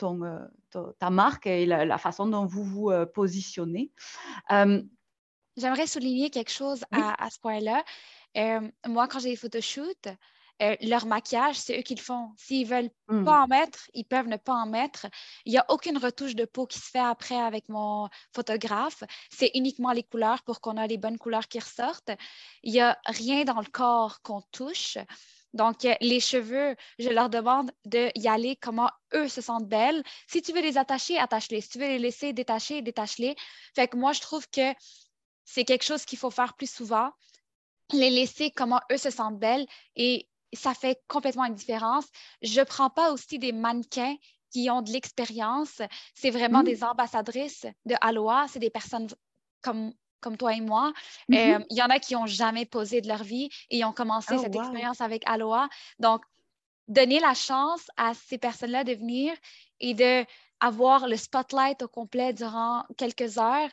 ton, 0.00 0.20
ta 0.98 1.10
marque 1.10 1.46
et 1.46 1.66
la, 1.66 1.98
façon 1.98 2.26
dont 2.26 2.46
vous 2.46 2.64
vous 2.64 2.90
euh, 2.90 3.06
positionnez. 3.06 3.92
Euh, 4.50 4.82
J'aimerais 5.56 5.86
souligner 5.86 6.30
quelque 6.30 6.50
chose 6.50 6.84
à, 6.92 7.28
ce 7.30 7.38
point-là. 7.40 7.84
Euh, 8.36 8.60
moi, 8.86 9.08
quand 9.08 9.18
j'ai 9.18 9.30
des 9.30 9.36
photoshoots, 9.36 10.08
leur 10.82 11.06
maquillage, 11.06 11.56
c'est 11.56 11.78
eux 11.78 11.82
qui 11.82 11.94
le 11.94 12.00
font. 12.00 12.32
S'ils 12.36 12.68
ne 12.68 12.74
veulent 12.74 12.90
hmm. 13.08 13.24
pas 13.24 13.42
en 13.42 13.46
mettre, 13.46 13.90
ils 13.92 14.04
peuvent 14.04 14.28
ne 14.28 14.36
pas 14.36 14.54
en 14.54 14.66
mettre. 14.66 15.06
Il 15.44 15.52
n'y 15.52 15.58
a 15.58 15.64
aucune 15.68 15.98
retouche 15.98 16.34
de 16.34 16.44
peau 16.44 16.66
qui 16.66 16.78
se 16.78 16.90
fait 16.90 16.98
après 16.98 17.38
avec 17.38 17.68
mon 17.68 18.08
photographe. 18.34 19.02
C'est 19.30 19.50
uniquement 19.54 19.92
les 19.92 20.02
couleurs 20.02 20.42
pour 20.42 20.60
qu'on 20.60 20.76
ait 20.76 20.86
les 20.86 20.98
bonnes 20.98 21.18
couleurs 21.18 21.48
qui 21.48 21.58
ressortent. 21.58 22.12
Il 22.62 22.72
n'y 22.72 22.80
a 22.80 22.98
rien 23.06 23.44
dans 23.44 23.60
le 23.60 23.70
corps 23.70 24.22
qu'on 24.22 24.42
touche. 24.52 24.98
Donc, 25.52 25.84
euh, 25.84 25.94
les 26.00 26.20
cheveux, 26.20 26.76
je 26.98 27.08
leur 27.08 27.28
demande 27.28 27.70
d'y 27.84 28.28
aller 28.28 28.56
comment 28.56 28.90
eux 29.14 29.28
se 29.28 29.40
sentent 29.40 29.68
belles. 29.68 30.02
Si 30.28 30.42
tu 30.42 30.52
veux 30.52 30.60
les 30.60 30.78
attacher, 30.78 31.18
attache-les. 31.18 31.60
Si 31.60 31.70
tu 31.70 31.78
veux 31.78 31.86
les 31.86 31.98
laisser 31.98 32.32
détacher, 32.32 32.82
détache-les. 32.82 33.34
Fait 33.74 33.88
que 33.88 33.96
moi, 33.96 34.12
je 34.12 34.20
trouve 34.20 34.48
que 34.48 34.72
c'est 35.44 35.64
quelque 35.64 35.84
chose 35.84 36.04
qu'il 36.04 36.18
faut 36.18 36.30
faire 36.30 36.54
plus 36.54 36.70
souvent. 36.70 37.10
Les 37.92 38.10
laisser 38.10 38.52
comment 38.52 38.80
eux 38.92 38.96
se 38.96 39.10
sentent 39.10 39.40
belles 39.40 39.66
et 39.96 40.28
ça 40.52 40.74
fait 40.74 41.00
complètement 41.08 41.44
une 41.44 41.54
différence. 41.54 42.06
Je 42.42 42.60
ne 42.60 42.64
prends 42.64 42.90
pas 42.90 43.12
aussi 43.12 43.38
des 43.38 43.52
mannequins 43.52 44.14
qui 44.52 44.70
ont 44.70 44.82
de 44.82 44.90
l'expérience. 44.90 45.82
C'est 46.14 46.30
vraiment 46.30 46.60
mmh. 46.60 46.64
des 46.64 46.84
ambassadrices 46.84 47.66
de 47.86 47.94
Aloha. 48.00 48.46
C'est 48.48 48.58
des 48.60 48.70
personnes 48.70 49.08
comme 49.62 49.92
comme 50.20 50.36
toi 50.36 50.54
et 50.54 50.60
moi. 50.60 50.92
Mm-hmm. 51.28 51.56
Euh, 51.60 51.64
il 51.70 51.76
y 51.76 51.82
en 51.82 51.88
a 51.88 51.98
qui 51.98 52.14
n'ont 52.14 52.26
jamais 52.26 52.66
posé 52.66 53.00
de 53.00 53.08
leur 53.08 53.22
vie 53.22 53.50
et 53.70 53.84
ont 53.84 53.92
commencé 53.92 54.34
oh, 54.36 54.42
cette 54.42 54.54
expérience 54.54 55.00
avec 55.00 55.22
Aloha. 55.26 55.68
Donc, 55.98 56.22
donner 56.88 57.20
la 57.20 57.34
chance 57.34 57.86
à 57.96 58.14
ces 58.14 58.38
personnes-là 58.38 58.84
de 58.84 58.92
venir 58.92 59.32
et 59.78 59.94
d'avoir 59.94 61.06
le 61.06 61.16
spotlight 61.16 61.82
au 61.82 61.88
complet 61.88 62.32
durant 62.32 62.84
quelques 62.96 63.38
heures, 63.38 63.70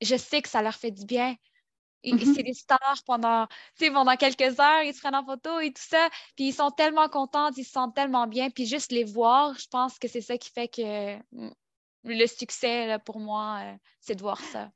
je 0.00 0.16
sais 0.16 0.42
que 0.42 0.48
ça 0.48 0.62
leur 0.62 0.74
fait 0.74 0.90
du 0.90 1.04
bien. 1.04 1.36
Et, 2.04 2.14
mm-hmm. 2.14 2.34
c'est 2.34 2.42
des 2.42 2.54
stars 2.54 3.02
pendant, 3.06 3.46
pendant 3.78 4.16
quelques 4.16 4.58
heures, 4.58 4.82
ils 4.82 4.94
se 4.94 5.00
prennent 5.00 5.14
en 5.14 5.24
photo 5.24 5.60
et 5.60 5.72
tout 5.72 5.82
ça. 5.82 6.08
Puis 6.36 6.48
ils 6.48 6.52
sont 6.52 6.70
tellement 6.70 7.08
contents, 7.08 7.50
ils 7.56 7.64
se 7.64 7.72
sentent 7.72 7.94
tellement 7.94 8.26
bien. 8.26 8.50
Puis 8.50 8.66
juste 8.66 8.90
les 8.90 9.04
voir, 9.04 9.56
je 9.58 9.68
pense 9.68 9.98
que 9.98 10.08
c'est 10.08 10.20
ça 10.20 10.36
qui 10.36 10.50
fait 10.50 10.68
que 10.68 11.16
mm, 11.32 11.50
le 12.04 12.26
succès 12.26 12.98
pour 13.04 13.20
moi, 13.20 13.60
euh, 13.62 13.76
c'est 14.00 14.16
de 14.16 14.22
voir 14.22 14.40
ça. 14.40 14.70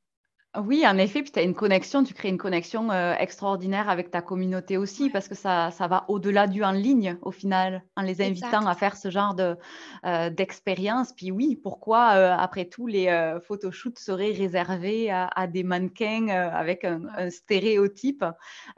Oui, 0.65 0.87
en 0.87 0.97
effet, 0.97 1.23
puis 1.23 1.33
tu 1.33 1.39
as 1.39 1.43
une 1.43 1.55
connexion, 1.55 2.03
tu 2.03 2.15
crées 2.15 2.29
une 2.29 2.39
connexion 2.39 2.91
euh, 2.91 3.15
extraordinaire 3.19 3.89
avec 3.89 4.11
ta 4.11 4.23
communauté 4.23 4.77
aussi, 4.77 5.11
parce 5.11 5.29
que 5.29 5.35
ça, 5.35 5.71
ça 5.71 5.87
va 5.87 6.05
au-delà 6.09 6.47
du 6.47 6.65
en 6.65 6.73
ligne, 6.73 7.17
au 7.23 7.31
final, 7.31 7.83
en 7.97 8.03
les 8.03 8.23
invitant 8.23 8.67
à 8.67 8.75
faire 8.75 8.97
ce 8.97 9.11
genre 9.11 9.35
de, 9.35 9.57
euh, 10.05 10.31
d'expérience. 10.31 11.13
Puis 11.13 11.31
oui, 11.31 11.57
pourquoi, 11.57 12.15
euh, 12.15 12.35
après 12.39 12.65
tout, 12.65 12.87
les 12.87 13.07
photoshoots 13.47 13.99
seraient 13.99 14.33
réservés 14.33 15.11
à, 15.11 15.47
des 15.47 15.63
mannequins 15.63 16.29
avec 16.29 16.85
un, 16.85 17.31
stéréotype? 17.31 18.25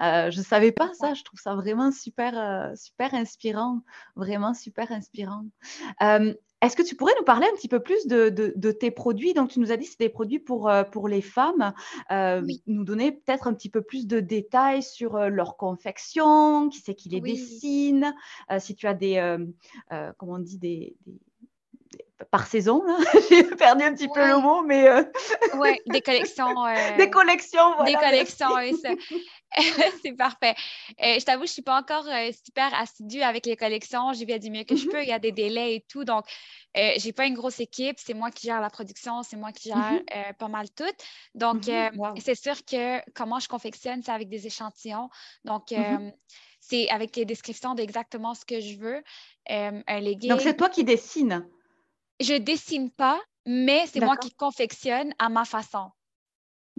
Je 0.01 0.37
ne 0.37 0.45
savais 0.45 0.73
pas 0.73 0.91
ça, 0.95 1.15
je 1.15 1.23
trouve 1.23 1.41
ça 1.41 1.55
vraiment 1.55 1.93
super, 1.93 2.73
super 2.77 3.15
inspirant, 3.15 3.81
vraiment 4.17 4.55
super 4.55 4.91
inspirant. 4.91 5.45
Est-ce 6.61 6.75
que 6.75 6.83
tu 6.83 6.97
pourrais 6.97 7.13
nous 7.17 7.25
parler 7.25 7.47
un 7.47 7.55
petit 7.55 7.69
peu 7.69 7.81
plus 7.81 8.07
de, 8.07 8.71
tes 8.73 8.91
produits? 8.91 9.33
Donc, 9.33 9.51
tu 9.51 9.61
nous 9.61 9.71
as 9.71 9.77
dit 9.77 9.85
que 9.85 9.91
c'est 9.91 10.05
des 10.05 10.09
produits 10.09 10.41
pour, 10.41 10.69
euh, 10.69 10.83
pour 10.83 11.07
les 11.07 11.23
femmes. 11.23 11.73
Euh, 12.11 12.43
nous 12.67 12.85
donner 12.85 13.13
peut-être 13.13 13.47
un 13.47 13.55
petit 13.55 13.69
peu 13.69 13.81
plus 13.81 14.07
de 14.07 14.19
détails 14.19 14.83
sur 14.83 15.17
euh, 15.17 15.29
leur 15.29 15.57
confection, 15.57 16.69
qui 16.69 16.81
c'est 16.81 16.95
qui 16.95 17.09
les 17.11 17.21
dessine, 17.21 18.15
si 18.59 18.75
tu 18.75 18.87
as 18.87 18.95
des, 18.95 19.37
comment 20.17 20.35
on 20.35 20.39
dit, 20.39 20.59
des, 20.59 20.97
par 22.33 22.49
saison, 22.49 22.83
j'ai 23.31 23.45
perdu 23.45 23.85
un 23.85 23.95
petit 23.95 24.09
peu 24.09 24.27
le 24.27 24.41
mot, 24.41 24.63
mais... 24.63 24.89
Oui, 25.57 25.79
des 25.87 26.01
collections. 26.01 26.49
des 26.99 27.11
collections, 27.11 27.75
voilà. 27.77 27.93
Des 27.93 27.95
collections, 27.95 28.49
oui, 28.57 28.83
c'est 30.03 30.13
parfait. 30.13 30.55
je 30.99 31.25
t'avoue, 31.25 31.47
je 31.47 31.51
ne 31.51 31.55
suis 31.55 31.63
pas 31.63 31.79
encore 31.79 32.05
super 32.45 32.73
assidue 32.75 33.23
avec 33.23 33.47
les 33.47 33.57
collections. 33.57 34.13
J'y 34.13 34.25
vais 34.25 34.39
du 34.39 34.51
mieux 34.51 34.65
que 34.65 34.77
je 34.77 34.87
mm-hmm. 34.87 34.91
peux. 34.91 35.03
Il 35.03 35.09
y 35.09 35.13
a 35.13 35.19
des 35.19 35.33
délais 35.33 35.77
et 35.77 35.85
tout. 35.89 36.05
Donc, 36.05 36.27
je 36.75 37.05
n'ai 37.05 37.13
pas 37.13 37.27
une 37.27 37.35
grosse 37.35 37.61
équipe. 37.61 37.97
C'est 37.99 38.15
moi 38.15 38.31
qui 38.31 38.47
gère 38.47 38.61
la 38.61 38.71
production. 38.71 39.23
C'est 39.23 39.37
moi 39.37 39.53
qui 39.53 39.71
gère 39.71 39.77
mm-hmm. 39.79 40.35
pas 40.35 40.49
mal 40.49 40.69
tout. 40.71 40.85
Donc, 41.35 41.63
mm-hmm. 41.63 42.21
c'est 42.21 42.35
sûr 42.35 42.65
que 42.65 43.01
comment 43.13 43.39
je 43.39 43.49
confectionne, 43.49 44.03
c'est 44.03 44.13
avec 44.13 44.29
des 44.29 44.47
échantillons. 44.47 45.09
Donc, 45.45 45.75
c'est 46.61 46.89
avec 46.91 47.17
les 47.17 47.25
descriptions 47.25 47.75
d'exactement 47.75 48.35
ce 48.35 48.45
que 48.45 48.61
je 48.61 48.77
veux. 48.77 49.03
un 49.49 50.01
legging. 50.01 50.31
Donc, 50.31 50.41
c'est 50.41 50.57
toi 50.57 50.69
qui 50.69 50.85
dessines? 50.85 51.49
Je 52.21 52.35
dessine 52.35 52.91
pas, 52.91 53.21
mais 53.47 53.87
c'est 53.87 54.01
moi 54.01 54.17
qui 54.17 54.33
confectionne 54.33 55.15
à 55.19 55.29
ma 55.29 55.45
façon. 55.45 55.91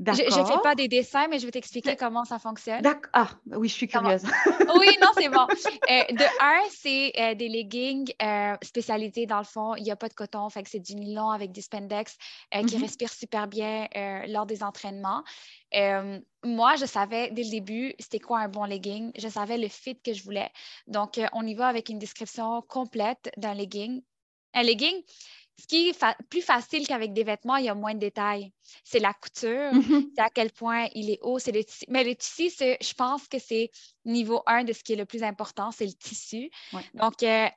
Je 0.06 0.40
ne 0.40 0.46
fais 0.46 0.62
pas 0.64 0.76
des 0.76 0.88
dessins, 0.88 1.28
mais 1.28 1.40
je 1.40 1.46
vais 1.46 1.52
t'expliquer 1.52 1.96
comment 1.96 2.24
ça 2.24 2.40
fonctionne. 2.40 2.82
D'accord. 2.82 3.10
Ah, 3.14 3.30
oui, 3.58 3.68
je 3.68 3.74
suis 3.74 3.88
curieuse. 3.88 4.24
oui, 4.80 4.98
non, 5.02 5.10
c'est 5.18 5.30
bon. 5.30 5.48
Euh, 5.90 6.04
de 6.12 6.24
un, 6.42 6.70
c'est 6.70 7.12
euh, 7.18 7.36
des 7.36 7.48
leggings 7.48 8.12
euh, 8.22 8.56
spécialisés 8.62 9.26
dans 9.26 9.40
le 9.40 9.44
fond. 9.44 9.76
Il 9.76 9.84
n'y 9.84 9.92
a 9.92 9.96
pas 9.96 10.08
de 10.08 10.14
coton, 10.14 10.48
fait 10.50 10.62
que 10.62 10.70
c'est 10.70 10.80
du 10.80 10.94
nylon 10.96 11.30
avec 11.30 11.52
du 11.52 11.62
spandex 11.62 12.16
qui 12.52 12.60
mm-hmm. 12.60 12.82
respire 12.82 13.10
super 13.12 13.48
bien 13.48 13.88
lors 14.28 14.46
des 14.46 14.62
entraînements. 14.62 15.24
moi, 16.44 16.76
je 16.76 16.86
savais 16.86 17.32
dès 17.32 17.44
le 17.44 17.50
début 17.50 17.96
c'était 18.00 18.20
quoi 18.20 18.40
un 18.40 18.50
bon 18.50 18.66
legging. 18.66 19.12
Je 19.18 19.28
savais 19.28 19.58
le 19.58 19.68
fit 19.68 20.00
que 20.00 20.14
je 20.14 20.24
voulais. 20.24 20.52
Donc, 20.88 21.20
on 21.34 21.46
y 21.46 21.56
va 21.56 21.68
avec 21.68 21.90
une 21.90 22.00
description 22.00 22.62
complète 22.62 23.32
d'un 23.38 23.54
legging. 23.54 24.02
Un 24.54 24.64
legging, 24.64 25.04
ce 25.60 25.68
qui 25.68 25.90
est 25.90 26.06
plus 26.30 26.42
facile 26.42 26.88
qu'avec 26.88 27.14
des 27.14 27.24
vêtements, 27.24 27.58
il 27.58 27.66
y 27.66 27.70
a 27.70 27.76
moins 27.76 27.94
de 27.94 28.00
détails. 28.00 28.52
C'est 28.84 29.00
la 29.00 29.14
couture, 29.14 29.74
Mhm. 29.74 30.12
c'est 30.16 30.22
à 30.22 30.30
quel 30.30 30.52
point 30.52 30.88
il 30.96 31.10
est 31.10 31.20
haut, 31.22 31.40
c'est 31.40 31.52
le 31.52 31.64
tissu. 31.64 31.86
Mais 31.90 32.04
le 32.04 32.16
tissu, 32.16 32.50
je 32.60 32.94
pense 32.94 33.28
que 33.28 33.40
c'est 33.40 33.72
niveau 34.06 34.42
un 34.46 34.64
de 34.64 34.74
ce 34.74 34.84
qui 34.84 34.94
est 34.94 34.96
le 34.96 35.06
plus 35.06 35.24
important, 35.24 35.72
c'est 35.72 35.86
le 35.86 35.94
tissu. 35.94 36.50
Ouais. 36.74 36.82
Donc, 36.94 37.22
euh, 37.24 37.48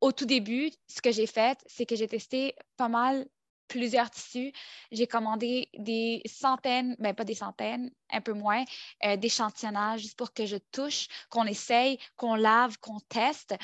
au 0.00 0.12
tout 0.12 0.24
début, 0.24 0.70
ce 0.88 1.02
que 1.02 1.12
j'ai 1.12 1.26
fait, 1.26 1.58
c'est 1.66 1.84
que 1.86 1.94
j'ai 1.96 2.08
testé 2.08 2.54
pas 2.76 2.88
mal 2.88 3.26
plusieurs 3.68 4.10
tissus. 4.10 4.52
J'ai 4.90 5.06
commandé 5.06 5.68
des 5.78 6.22
centaines, 6.26 6.96
mais 6.98 7.14
pas 7.14 7.24
des 7.24 7.36
centaines, 7.36 7.92
un 8.10 8.20
peu 8.20 8.32
moins, 8.32 8.64
euh, 9.04 9.16
d'échantillonnage 9.16 10.00
juste 10.00 10.18
pour 10.18 10.32
que 10.32 10.44
je 10.46 10.56
touche, 10.72 11.06
qu'on 11.28 11.44
essaye, 11.44 11.98
qu'on 12.16 12.34
lave, 12.34 12.78
qu'on 12.78 12.98
teste. 12.98 13.54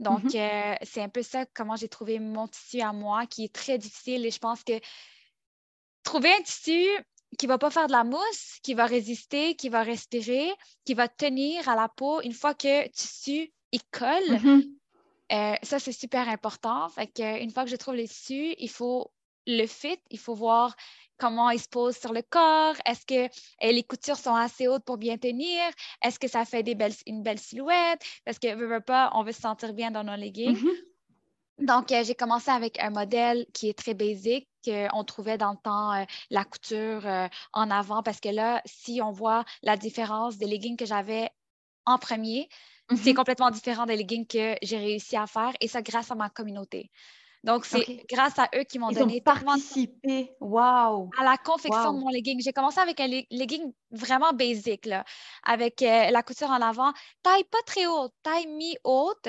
Donc, 0.00 0.34
Mhm. 0.34 0.34
euh, 0.34 0.74
c'est 0.82 1.02
un 1.02 1.08
peu 1.08 1.22
ça 1.22 1.46
comment 1.54 1.76
j'ai 1.76 1.88
trouvé 1.88 2.18
mon 2.18 2.48
tissu 2.48 2.80
à 2.80 2.92
moi, 2.92 3.26
qui 3.26 3.44
est 3.44 3.54
très 3.54 3.78
difficile. 3.78 4.26
Et 4.26 4.30
je 4.30 4.38
pense 4.38 4.64
que 4.64 4.80
trouver 6.02 6.32
un 6.32 6.42
tissu 6.42 6.86
qui 7.38 7.46
va 7.46 7.58
pas 7.58 7.70
faire 7.70 7.86
de 7.86 7.92
la 7.92 8.02
mousse, 8.04 8.58
qui 8.62 8.74
va 8.74 8.86
résister, 8.86 9.54
qui 9.54 9.68
va 9.68 9.82
respirer, 9.82 10.50
qui 10.84 10.94
va 10.94 11.06
tenir 11.08 11.68
à 11.68 11.76
la 11.76 11.88
peau 11.88 12.20
une 12.22 12.32
fois 12.32 12.54
que 12.54 12.84
le 12.84 12.90
tissu 12.90 13.52
il 13.72 13.82
colle, 13.92 14.40
Mhm. 14.42 14.78
euh, 15.32 15.54
ça, 15.62 15.78
c'est 15.78 15.92
super 15.92 16.28
important. 16.28 16.88
Fait 16.88 17.06
que, 17.06 17.40
une 17.42 17.50
fois 17.52 17.64
que 17.64 17.70
je 17.70 17.76
trouve 17.76 17.94
les 17.94 18.08
tissus, 18.08 18.54
il 18.58 18.70
faut 18.70 19.12
le 19.46 19.66
fit, 19.66 19.98
il 20.10 20.18
faut 20.18 20.34
voir 20.34 20.74
comment 21.20 21.50
il 21.50 21.60
se 21.60 21.68
pose 21.68 21.96
sur 21.96 22.12
le 22.12 22.22
corps? 22.22 22.76
Est-ce 22.86 23.06
que 23.06 23.26
euh, 23.26 23.72
les 23.72 23.84
coutures 23.84 24.16
sont 24.18 24.34
assez 24.34 24.68
hautes 24.68 24.84
pour 24.84 24.98
bien 24.98 25.18
tenir? 25.18 25.62
Est-ce 26.02 26.18
que 26.18 26.28
ça 26.28 26.44
fait 26.44 26.62
des 26.64 26.74
belles, 26.74 26.94
une 27.06 27.22
belle 27.22 27.38
silhouette? 27.40 28.02
Parce 28.24 28.38
que, 28.40 28.54
veut, 28.56 28.66
veut 28.66 28.80
pas, 28.80 29.10
on 29.14 29.22
veut 29.24 29.32
se 29.32 29.40
sentir 29.42 29.74
bien 29.74 29.90
dans 29.92 30.04
nos 30.04 30.16
leggings. 30.16 30.62
Mhm. 30.62 30.90
Donc, 31.58 31.92
euh, 31.92 32.02
j'ai 32.04 32.14
commencé 32.14 32.50
avec 32.50 32.78
un 32.80 32.90
modèle 32.90 33.46
qui 33.54 33.68
est 33.68 33.78
très 33.78 33.94
basique. 33.94 34.48
qu'on 34.64 35.04
trouvait 35.04 35.38
dans 35.38 35.52
le 35.52 35.58
temps 35.58 35.92
euh, 35.94 36.04
la 36.30 36.44
couture 36.44 37.06
euh, 37.06 37.28
en 37.54 37.70
avant 37.70 38.02
parce 38.02 38.20
que 38.20 38.28
là, 38.28 38.62
si 38.66 39.00
on 39.02 39.10
voit 39.12 39.44
la 39.62 39.76
différence 39.78 40.36
des 40.38 40.46
leggings 40.46 40.76
que 40.76 40.84
j'avais 40.86 41.30
en 41.86 41.98
premier, 41.98 42.48
c'est 42.94 43.14
Mhm. 43.14 43.14
complètement 43.14 43.50
différent 43.50 43.86
des 43.86 43.96
leggings 43.96 44.26
que 44.26 44.56
j'ai 44.62 44.78
réussi 44.78 45.16
à 45.16 45.26
faire 45.26 45.52
et 45.60 45.68
ça 45.68 45.82
grâce 45.82 46.10
à 46.10 46.14
ma 46.16 46.30
communauté. 46.30 46.90
Donc, 47.44 47.64
c'est 47.64 48.04
grâce 48.10 48.38
à 48.38 48.48
eux 48.54 48.64
qui 48.64 48.78
m'ont 48.78 48.92
donné 48.92 49.20
de 49.20 49.24
participé. 49.24 50.32
Waouh. 50.40 51.10
à 51.18 51.24
la 51.24 51.36
confection 51.38 51.90
Wow. 51.90 51.98
de 51.98 52.00
mon 52.04 52.08
legging. 52.10 52.40
J'ai 52.42 52.52
commencé 52.52 52.80
avec 52.80 53.00
un 53.00 53.08
le- 53.08 53.24
legging 53.30 53.72
vraiment 53.90 54.32
basique, 54.32 54.86
là, 54.86 55.04
avec 55.42 55.82
euh, 55.82 56.10
la 56.10 56.22
couture 56.22 56.50
en 56.50 56.60
avant, 56.60 56.92
taille 57.22 57.44
pas 57.44 57.62
très 57.66 57.86
haute, 57.86 58.12
taille 58.22 58.46
mi-haute. 58.46 59.28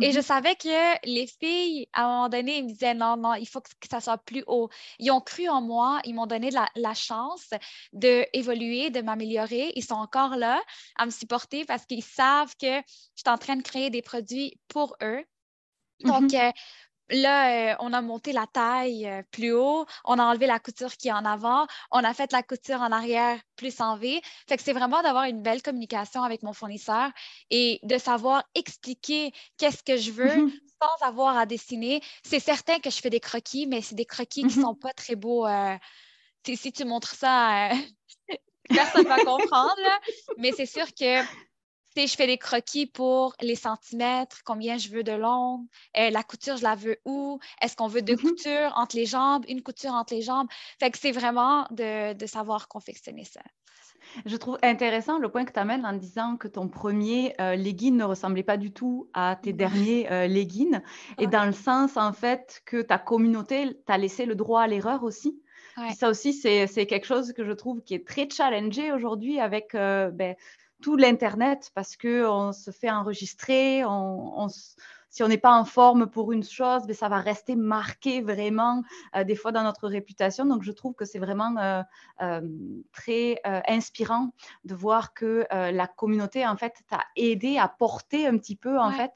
Et 0.00 0.12
je 0.12 0.18
Mhm. 0.18 0.22
savais 0.22 0.54
que 0.54 1.06
les 1.08 1.26
filles, 1.26 1.88
à 1.92 2.04
un 2.04 2.08
moment 2.08 2.28
donné, 2.28 2.58
ils 2.58 2.64
me 2.64 2.68
disaient 2.68 2.94
non, 2.94 3.16
non, 3.16 3.34
il 3.34 3.48
faut 3.48 3.60
que, 3.60 3.68
ça 3.90 4.00
soit 4.00 4.18
plus 4.18 4.44
haut. 4.46 4.68
Ils 5.00 5.10
ont 5.10 5.20
cru 5.20 5.48
en 5.48 5.60
moi, 5.60 6.00
ils 6.04 6.14
m'ont 6.14 6.26
donné 6.26 6.50
la, 6.52 6.68
la 6.76 6.94
chance 6.94 7.50
d'évoluer, 7.92 8.90
de 8.90 9.00
m'améliorer. 9.00 9.72
Ils 9.74 9.84
sont 9.84 9.94
encore 9.96 10.36
là 10.36 10.62
à 10.96 11.04
me 11.04 11.10
supporter 11.10 11.64
parce 11.64 11.84
qu'ils 11.84 12.04
savent 12.04 12.54
que 12.60 12.76
je 12.76 12.82
suis 13.16 13.28
en 13.28 13.38
train 13.38 13.56
de 13.56 13.62
créer 13.62 13.90
des 13.90 14.02
produits 14.02 14.60
pour 14.68 14.96
eux. 15.02 15.24
Donc, 16.04 16.32
Mhm. 16.32 16.40
euh, 16.40 16.52
là, 17.10 17.72
euh, 17.72 17.76
on 17.80 17.92
a 17.92 18.00
monté 18.02 18.32
la 18.32 18.46
taille 18.46 19.06
euh, 19.06 19.22
plus 19.30 19.52
haut, 19.52 19.86
on 20.04 20.18
a 20.18 20.24
enlevé 20.24 20.46
la 20.46 20.58
couture 20.58 20.96
qui 20.96 21.08
est 21.08 21.12
en 21.12 21.24
avant, 21.24 21.66
on 21.90 22.04
a 22.04 22.14
fait 22.14 22.32
la 22.32 22.42
couture 22.42 22.80
en 22.80 22.92
arrière 22.92 23.38
plus 23.56 23.80
en 23.80 23.96
V. 23.96 24.20
Fait 24.48 24.56
que 24.56 24.62
c'est 24.62 24.72
vraiment 24.72 25.02
d'avoir 25.02 25.24
une 25.24 25.42
belle 25.42 25.62
communication 25.62 26.22
avec 26.22 26.42
mon 26.42 26.52
fournisseur 26.52 27.10
et 27.50 27.80
de 27.82 27.98
savoir 27.98 28.44
expliquer 28.54 29.32
qu'est-ce 29.56 29.82
que 29.82 29.96
je 29.96 30.10
veux 30.12 30.36
Mhm. 30.36 30.52
sans 30.80 31.06
avoir 31.06 31.36
à 31.36 31.46
dessiner. 31.46 32.00
C'est 32.24 32.40
certain 32.40 32.78
que 32.78 32.90
je 32.90 32.98
fais 33.00 33.10
des 33.10 33.20
croquis, 33.20 33.66
mais 33.66 33.80
c'est 33.82 33.94
des 33.96 34.06
croquis 34.06 34.46
qui 34.46 34.56
Mhm. 34.56 34.62
sont 34.62 34.74
pas 34.74 34.92
très 34.92 35.16
beaux. 35.16 35.46
euh, 35.46 35.76
si, 36.46 36.72
tu 36.72 36.84
montres 36.84 37.14
ça, 37.14 37.70
personne 38.74 39.04
ne 39.04 39.08
va 39.08 39.20
comprendre. 39.20 39.74
là. 39.82 39.98
Mais 40.36 40.52
c'est 40.52 40.66
sûr 40.66 40.86
que 40.94 41.24
sais, 41.96 42.06
je 42.06 42.14
fais 42.16 42.26
des 42.26 42.38
croquis 42.38 42.86
pour 42.86 43.34
les 43.40 43.54
centimètres, 43.56 44.42
combien 44.44 44.78
je 44.78 44.88
veux 44.90 45.02
de 45.02 45.12
long, 45.12 45.66
euh, 45.96 46.10
la 46.10 46.22
couture, 46.22 46.56
je 46.56 46.62
la 46.62 46.74
veux 46.74 46.98
où, 47.04 47.38
est-ce 47.62 47.76
qu'on 47.76 47.88
veut 47.88 48.02
deux 48.02 48.16
Mhm. 48.16 48.18
coutures 48.18 48.72
entre 48.76 48.96
les 48.96 49.06
jambes, 49.06 49.44
une 49.48 49.62
couture 49.62 49.92
entre 49.92 50.14
les 50.14 50.22
jambes? 50.22 50.48
Fait 50.80 50.90
que 50.90 50.98
c'est 50.98 51.12
vraiment 51.12 51.66
de, 51.70 52.12
de 52.14 52.26
savoir 52.26 52.68
confectionner 52.68 53.24
ça. 53.24 53.40
Je 54.26 54.36
trouve 54.36 54.58
intéressant 54.62 55.18
le 55.18 55.30
point 55.30 55.44
que 55.44 55.52
tu 55.52 55.58
amènes 55.58 55.84
en 55.84 55.92
disant 55.92 56.36
que 56.36 56.48
ton 56.48 56.68
premier 56.68 57.34
euh, 57.40 57.56
legging 57.56 57.96
ne 57.96 58.04
ressemblait 58.04 58.42
pas 58.42 58.56
du 58.56 58.72
tout 58.72 59.10
à 59.14 59.36
tes 59.36 59.52
derniers 59.52 60.10
euh, 60.10 60.26
leggings. 60.26 60.80
Et 61.18 61.26
Ouais. 61.26 61.28
dans 61.28 61.44
le 61.44 61.52
sens, 61.52 61.96
en 61.96 62.12
fait, 62.12 62.62
que 62.64 62.80
ta 62.82 62.98
communauté 62.98 63.80
t'a 63.86 63.98
laissé 63.98 64.24
le 64.26 64.34
droit 64.34 64.62
à 64.62 64.66
l'erreur 64.66 65.02
aussi. 65.04 65.40
Ouais. 65.76 65.98
Ça 65.98 66.08
aussi, 66.10 66.32
c'est 66.32 66.66
c'est 66.66 66.86
quelque 66.86 67.06
chose 67.06 67.32
que 67.32 67.44
je 67.44 67.52
trouve 67.52 67.82
qui 67.82 67.94
est 67.94 68.06
très 68.06 68.28
challengé 68.28 68.92
aujourd'hui 68.92 69.40
avec 69.40 69.74
euh, 69.74 70.10
ben, 70.10 70.36
tout 70.82 70.96
l'Internet 70.96 71.70
parce 71.74 71.96
qu'on 71.96 72.52
se 72.52 72.70
fait 72.70 72.90
enregistrer, 72.90 73.84
on, 73.84 74.40
on 74.40 74.48
si 75.10 75.22
on 75.22 75.28
n'est 75.28 75.38
pas 75.38 75.52
en 75.52 75.64
forme 75.64 76.06
pour 76.08 76.32
une 76.32 76.44
chose, 76.44 76.82
ben, 76.86 76.94
ça 76.94 77.08
va 77.08 77.18
rester 77.20 77.56
marqué 77.56 78.20
vraiment 78.20 78.82
euh, 79.16 79.24
des 79.24 79.34
fois 79.36 79.52
dans 79.52 79.62
notre 79.62 79.88
réputation. 79.88 80.44
Donc 80.44 80.62
je 80.62 80.72
trouve 80.72 80.94
que 80.94 81.04
c'est 81.04 81.18
vraiment 81.18 81.56
euh, 81.58 81.82
euh, 82.22 82.40
très 82.92 83.40
inspirant 83.68 84.30
de 84.64 84.74
voir 84.74 85.14
que 85.14 85.46
la 85.50 85.86
communauté 85.86 86.46
en 86.46 86.56
fait 86.56 86.74
t'a 86.88 87.00
aidé 87.16 87.58
à 87.58 87.68
porter 87.68 88.26
un 88.26 88.36
petit 88.38 88.56
peu 88.56 88.78
en 88.78 88.88
Ouais. 88.88 88.94
fait 88.96 89.12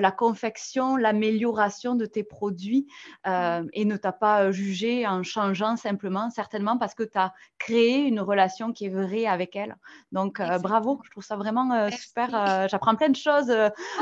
la 0.00 0.10
confection, 0.10 0.96
l'amélioration 0.96 1.94
de 1.94 2.06
tes 2.06 2.24
produits 2.24 2.86
et 3.24 3.84
ne 3.84 3.96
t'a 3.96 4.12
pas 4.12 4.50
jugé 4.50 5.06
en 5.06 5.22
changeant 5.22 5.76
simplement, 5.76 6.30
certainement 6.30 6.76
parce 6.76 6.94
que 6.94 7.02
tu 7.02 7.18
as 7.18 7.32
créé 7.58 7.98
une 7.98 8.20
relation 8.20 8.72
qui 8.72 8.86
est 8.86 8.90
vraie 8.90 9.26
avec 9.26 9.56
elle. 9.56 9.76
Donc 10.10 10.40
bravo, 10.60 11.00
je 11.04 11.10
trouve 11.10 11.24
ça 11.24 11.36
vraiment 11.36 11.90
super. 11.90 12.68
J'apprends 12.68 12.96
plein 12.96 13.10
de 13.10 13.16
choses 13.16 13.52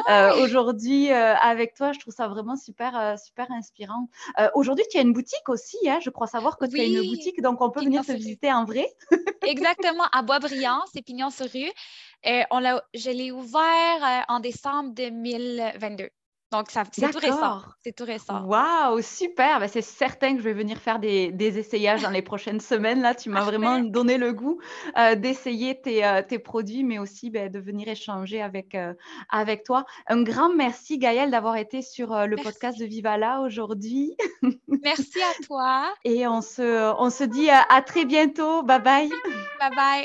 Ah 0.07 0.35
aujourd'hui 0.37 1.11
avec 1.41 1.75
toi. 1.75 1.93
Je 1.93 1.99
trouve 1.99 2.15
ça 2.15 2.29
vraiment 2.29 2.57
super, 2.57 2.99
euh, 2.99 3.17
super 3.17 3.51
inspirant. 3.51 4.09
Euh, 4.39 4.49
aujourd'hui, 4.55 4.85
tu 4.91 4.99
as 4.99 5.03
une 5.03 5.13
boutique 5.13 5.49
aussi, 5.49 5.77
hein, 5.89 5.99
je 6.03 6.11
crois 6.11 6.27
savoir 6.27 6.57
que 6.59 6.67
tu 6.67 6.81
as 6.81 6.85
une 6.85 7.09
boutique, 7.09 7.41
donc 7.43 7.61
on 7.61 7.71
peut 7.71 7.81
venir 7.85 8.05
te 8.05 8.13
visiter 8.13 8.53
en 8.53 8.65
vrai. 8.65 8.87
Exactement, 9.47 10.05
à 10.13 10.23
Boisbriand, 10.23 10.81
c'est 10.93 11.03
Pignon 11.03 11.31
sur 11.31 11.47
rue. 11.47 11.71
Euh, 12.27 12.43
on 12.51 12.61
je 12.95 13.11
l'ai 13.11 13.33
ouvert 13.33 13.61
euh, 14.03 14.21
en 14.29 14.41
décembre 14.41 14.93
2022. 14.95 16.11
Donc, 16.53 16.71
ça, 16.71 16.83
c'est 16.91 17.11
tout 17.11 17.19
récent. 17.19 17.63
C'est 17.85 17.95
tout 17.95 18.05
récent. 18.05 18.45
Waouh, 18.45 19.01
super. 19.03 19.61
Ben, 19.61 19.69
c'est 19.69 19.83
certain 19.83 20.33
que 20.33 20.39
je 20.39 20.45
vais 20.45 20.53
venir 20.53 20.79
faire 20.79 20.99
des, 20.99 21.31
des 21.31 21.59
essayages 21.59 22.03
dans 22.03 22.11
les 22.11 22.23
prochaines 22.23 22.59
semaines. 22.59 23.01
Là, 23.01 23.15
tu 23.15 23.31
m'as 23.31 23.43
vraiment 23.45 23.79
donné 23.79 24.19
le 24.19 24.33
goût 24.33 24.59
euh, 24.99 25.15
d'essayer 25.15 25.81
tes, 25.81 26.05
euh, 26.05 26.23
tes 26.23 26.41
produits, 26.41 26.83
mais 26.83 26.99
aussi 26.99 27.31
ben, 27.31 27.51
de 27.51 27.61
venir 27.61 27.87
échanger 27.89 28.43
avec, 28.43 28.75
euh, 28.75 28.95
avec 29.29 29.63
toi. 29.63 29.85
Un 30.09 30.23
grand 30.23 30.53
merci, 30.53 30.99
Gaëlle, 30.99 31.31
d'avoir 31.31 31.57
été 31.57 31.83
sur 31.83 32.11
le 32.11 32.35
Merci. 32.37 32.45
podcast 32.45 32.79
de 32.81 32.85
Vivala 32.85 33.43
aujourd'hui. 33.43 34.17
Merci 34.83 35.23
à 35.23 35.45
toi. 35.45 35.95
Et 36.05 36.27
on 36.27 36.43
se, 36.43 36.93
on 36.99 37.11
se 37.11 37.23
dit 37.23 37.49
à 37.51 37.83
très 37.83 38.05
bientôt. 38.05 38.65
Bye 38.65 38.83
bye. 38.83 39.11
Bye 39.61 39.77
bye. 39.77 40.05